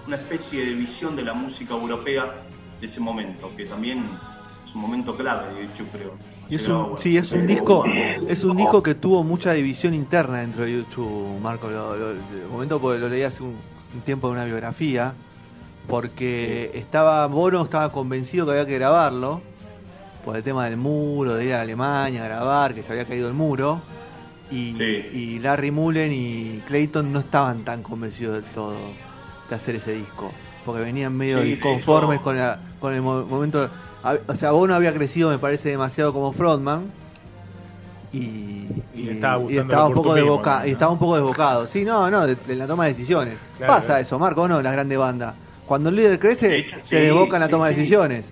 una 0.06 0.18
especie 0.18 0.66
de 0.66 0.74
visión 0.74 1.16
de 1.16 1.24
la 1.24 1.34
música 1.34 1.76
europea 1.76 2.26
de 2.78 2.86
ese 2.86 3.00
momento, 3.00 3.56
que 3.56 3.66
también 3.66 4.20
es 4.66 4.76
un 4.76 4.82
momento 4.82 5.16
clave, 5.16 5.54
de 5.54 5.64
hecho, 5.64 5.86
creo. 5.94 6.33
Y 6.50 6.56
es 6.56 6.68
un, 6.68 7.00
sí, 7.00 7.18
es 7.18 7.32
un 7.32 7.48
disco, 7.48 7.84
es 8.28 8.44
un 8.44 8.58
disco 8.58 8.84
que 8.84 8.96
tuvo 8.96 9.24
mucha 9.24 9.54
división 9.54 9.94
interna 9.94 10.40
dentro 10.40 10.66
de 10.66 10.74
YouTube, 10.74 11.40
Marco. 11.42 11.70
Lo, 11.70 11.96
lo, 11.96 12.14
momento 12.52 12.80
porque 12.80 13.00
lo 13.00 13.10
leí 13.10 13.24
hace 13.24 13.44
un, 13.44 13.56
un, 13.96 14.02
tiempo 14.02 14.28
en 14.28 14.34
una 14.34 14.46
biografía, 14.46 15.14
porque 15.88 16.72
estaba 16.76 17.26
Bono 17.28 17.64
estaba 17.64 17.92
convencido 17.92 18.46
que 18.46 18.52
había 18.52 18.66
que 18.66 18.76
grabarlo 18.76 19.42
por 20.24 20.36
el 20.36 20.44
tema 20.44 20.66
del 20.66 20.78
muro, 20.78 21.36
de 21.36 21.46
ir 21.46 21.54
a 21.54 21.62
Alemania 21.62 22.24
a 22.24 22.28
grabar, 22.28 22.74
que 22.74 22.84
se 22.84 22.92
había 22.92 23.06
caído 23.06 23.28
el 23.28 23.34
muro. 23.34 23.82
Y, 24.52 24.74
sí. 24.78 24.84
y 25.14 25.40
Larry 25.40 25.72
Mullen 25.72 26.12
y 26.14 26.62
Clayton 26.68 27.12
no 27.12 27.22
estaban 27.22 27.64
tan 27.64 27.82
convencidos 27.82 28.36
del 28.44 28.52
todo 28.52 28.76
de 29.50 29.56
hacer 29.56 29.76
ese 29.76 29.94
disco, 29.94 30.32
porque 30.66 30.84
venían 30.84 31.16
medio 31.16 31.42
sí, 31.42 31.52
disconformes 31.52 32.20
con, 32.20 32.38
la, 32.38 32.60
con 32.80 32.94
el 32.94 33.02
momento. 33.02 33.70
O 34.28 34.36
sea, 34.36 34.52
Bono 34.52 34.76
había 34.76 34.94
crecido, 34.94 35.30
me 35.30 35.38
parece, 35.38 35.70
demasiado 35.70 36.12
como 36.12 36.32
frontman. 36.32 36.92
Y, 38.12 38.68
y, 38.94 39.10
estaba, 39.10 39.52
y 39.52 39.58
estaba 39.58 39.88
un 39.88 39.94
poco 39.96 40.14
desboca, 40.14 40.60
¿no? 40.60 40.68
y 40.68 40.72
estaba 40.72 40.92
un 40.92 41.00
poco 41.00 41.16
desbocado. 41.16 41.66
Sí, 41.66 41.84
no, 41.84 42.12
no, 42.12 42.28
de, 42.28 42.36
de 42.36 42.56
la 42.56 42.68
toma 42.68 42.86
de 42.86 42.92
decisiones. 42.92 43.40
Claro, 43.58 43.74
Pasa 43.74 44.00
eso, 44.00 44.20
Marco, 44.20 44.48
no, 44.48 44.62
las 44.62 44.74
grandes 44.74 44.98
bandas. 44.98 45.34
Cuando 45.66 45.90
el 45.90 45.96
líder 45.96 46.20
crece, 46.20 46.50
de 46.50 46.58
hecho, 46.60 46.76
se 46.84 46.84
sí, 46.84 46.96
desboca 46.96 47.38
en 47.38 47.42
la 47.42 47.50
toma 47.50 47.70
de 47.70 47.76
decisiones. 47.76 48.32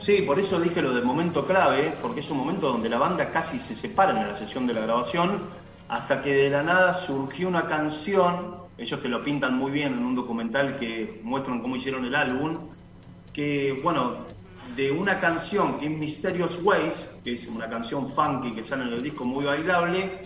Sí, 0.00 0.22
por 0.22 0.40
eso 0.40 0.58
dije 0.58 0.82
lo 0.82 0.92
del 0.92 1.04
momento 1.04 1.46
clave, 1.46 1.94
porque 2.02 2.20
es 2.20 2.30
un 2.30 2.38
momento 2.38 2.72
donde 2.72 2.88
la 2.88 2.98
banda 2.98 3.30
casi 3.30 3.60
se 3.60 3.76
separan 3.76 4.16
en 4.16 4.28
la 4.28 4.34
sesión 4.34 4.66
de 4.66 4.74
la 4.74 4.80
grabación, 4.80 5.42
hasta 5.88 6.22
que 6.22 6.34
de 6.34 6.50
la 6.50 6.64
nada 6.64 6.94
surgió 6.94 7.46
una 7.46 7.66
canción, 7.66 8.56
ellos 8.78 8.98
que 8.98 9.08
lo 9.08 9.22
pintan 9.22 9.56
muy 9.56 9.70
bien 9.70 9.92
en 9.92 10.04
un 10.04 10.16
documental 10.16 10.76
que 10.76 11.20
muestran 11.22 11.60
cómo 11.60 11.76
hicieron 11.76 12.04
el 12.04 12.16
álbum, 12.16 12.58
que, 13.32 13.78
bueno, 13.80 14.26
de 14.76 14.90
una 14.90 15.20
canción 15.20 15.78
que 15.78 15.86
es 15.86 15.98
Mysterious 15.98 16.58
Ways, 16.62 17.10
que 17.24 17.32
es 17.32 17.46
una 17.46 17.68
canción 17.68 18.08
funky 18.08 18.54
que 18.54 18.62
sale 18.62 18.84
en 18.84 18.92
el 18.94 19.02
disco 19.02 19.24
muy 19.24 19.44
bailable, 19.44 20.22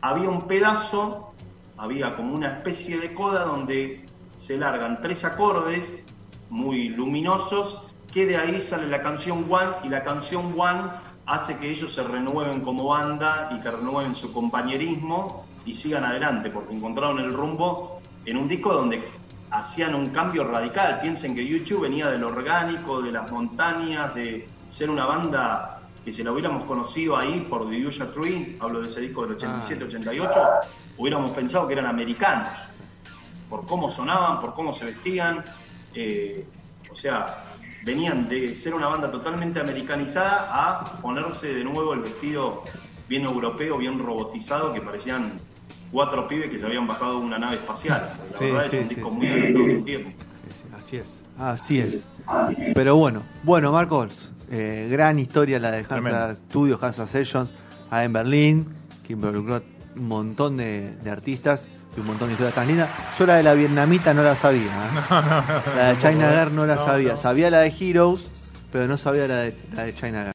había 0.00 0.28
un 0.28 0.42
pedazo, 0.42 1.32
había 1.76 2.14
como 2.16 2.34
una 2.34 2.48
especie 2.48 2.98
de 2.98 3.12
coda 3.14 3.44
donde 3.44 4.04
se 4.36 4.56
largan 4.56 5.00
tres 5.00 5.24
acordes 5.24 6.04
muy 6.48 6.88
luminosos, 6.88 7.82
que 8.12 8.26
de 8.26 8.36
ahí 8.36 8.60
sale 8.60 8.86
la 8.86 9.02
canción 9.02 9.46
One 9.50 9.72
y 9.84 9.88
la 9.88 10.02
canción 10.04 10.54
One 10.58 10.90
hace 11.26 11.56
que 11.58 11.70
ellos 11.70 11.92
se 11.92 12.02
renueven 12.02 12.60
como 12.60 12.88
banda 12.88 13.50
y 13.52 13.60
que 13.60 13.70
renueven 13.70 14.14
su 14.14 14.32
compañerismo 14.32 15.44
y 15.64 15.72
sigan 15.72 16.04
adelante, 16.04 16.50
porque 16.50 16.74
encontraron 16.74 17.18
el 17.18 17.32
rumbo 17.32 18.00
en 18.24 18.36
un 18.36 18.48
disco 18.48 18.72
donde 18.72 19.02
hacían 19.50 19.94
un 19.94 20.10
cambio 20.10 20.44
radical. 20.44 21.00
Piensen 21.00 21.34
que 21.34 21.46
YouTube 21.46 21.82
venía 21.82 22.08
del 22.08 22.24
orgánico, 22.24 23.02
de 23.02 23.12
las 23.12 23.30
montañas, 23.30 24.14
de 24.14 24.48
ser 24.70 24.90
una 24.90 25.04
banda 25.04 25.80
que 26.04 26.12
si 26.12 26.22
la 26.22 26.32
hubiéramos 26.32 26.64
conocido 26.64 27.16
ahí 27.16 27.46
por 27.48 27.68
The 27.68 27.86
Usual 27.86 28.12
Tree, 28.12 28.56
hablo 28.60 28.80
de 28.80 28.88
ese 28.88 29.00
disco 29.00 29.26
del 29.26 29.36
87-88, 29.36 30.30
ah. 30.34 30.60
hubiéramos 30.96 31.32
pensado 31.32 31.66
que 31.66 31.74
eran 31.74 31.86
americanos, 31.86 32.58
por 33.50 33.66
cómo 33.66 33.90
sonaban, 33.90 34.40
por 34.40 34.54
cómo 34.54 34.72
se 34.72 34.86
vestían. 34.86 35.44
Eh, 35.94 36.46
o 36.90 36.94
sea, 36.94 37.44
venían 37.84 38.28
de 38.28 38.54
ser 38.54 38.74
una 38.74 38.88
banda 38.88 39.10
totalmente 39.10 39.60
americanizada 39.60 40.48
a 40.50 40.84
ponerse 41.00 41.52
de 41.52 41.64
nuevo 41.64 41.92
el 41.92 42.00
vestido 42.00 42.64
bien 43.08 43.24
europeo, 43.24 43.76
bien 43.76 43.98
robotizado, 43.98 44.72
que 44.72 44.80
parecían 44.80 45.38
cuatro 45.90 46.26
pibes 46.28 46.50
que 46.50 46.58
se 46.58 46.66
habían 46.66 46.86
bajado 46.86 47.20
de 47.20 47.26
una 47.26 47.38
nave 47.38 47.56
espacial. 47.56 48.08
La 48.32 48.38
sí, 48.38 48.44
verdad 48.44 48.66
sí, 48.70 48.76
es 48.76 48.82
un 48.82 48.88
disco 48.88 49.10
sí, 49.10 49.16
muy 49.16 49.76
su 49.76 49.84
tiempo. 49.84 50.10
Así 50.76 50.96
es, 50.96 51.08
así 51.38 51.80
es. 51.80 52.06
Pero 52.74 52.96
bueno, 52.96 53.22
bueno, 53.42 53.72
Marcos, 53.72 54.30
eh, 54.50 54.88
gran 54.90 55.18
historia 55.18 55.58
la 55.58 55.70
de 55.70 55.86
Hansa 55.88 56.34
Studios, 56.34 56.82
Hansa 56.82 57.06
Sessions, 57.06 57.50
allá 57.90 58.04
en 58.04 58.12
Berlín, 58.12 58.66
que 59.06 59.12
involucró 59.14 59.62
un 59.96 60.08
montón 60.08 60.56
de, 60.56 60.96
de 60.96 61.10
artistas 61.10 61.66
y 61.96 62.00
un 62.00 62.06
montón 62.06 62.28
de 62.28 62.34
historias 62.34 62.54
tan 62.54 62.68
lindas. 62.68 62.88
Yo 63.18 63.26
la 63.26 63.36
de 63.36 63.42
la 63.42 63.54
vietnamita 63.54 64.14
no 64.14 64.22
la 64.22 64.36
sabía. 64.36 64.62
¿eh? 64.62 65.00
No, 65.10 65.22
no, 65.22 65.28
no, 65.28 65.76
la 65.76 65.88
de 65.88 65.98
China 65.98 66.30
Girl 66.30 66.54
no 66.54 66.66
la 66.66 66.76
sabía. 66.76 67.16
Sabía 67.16 67.50
la 67.50 67.60
de 67.60 67.74
Heroes, 67.78 68.30
pero 68.70 68.86
no 68.86 68.96
sabía 68.96 69.26
la 69.26 69.36
de, 69.36 69.56
la 69.74 69.82
de 69.84 69.94
China 69.94 70.22
Girl. 70.22 70.28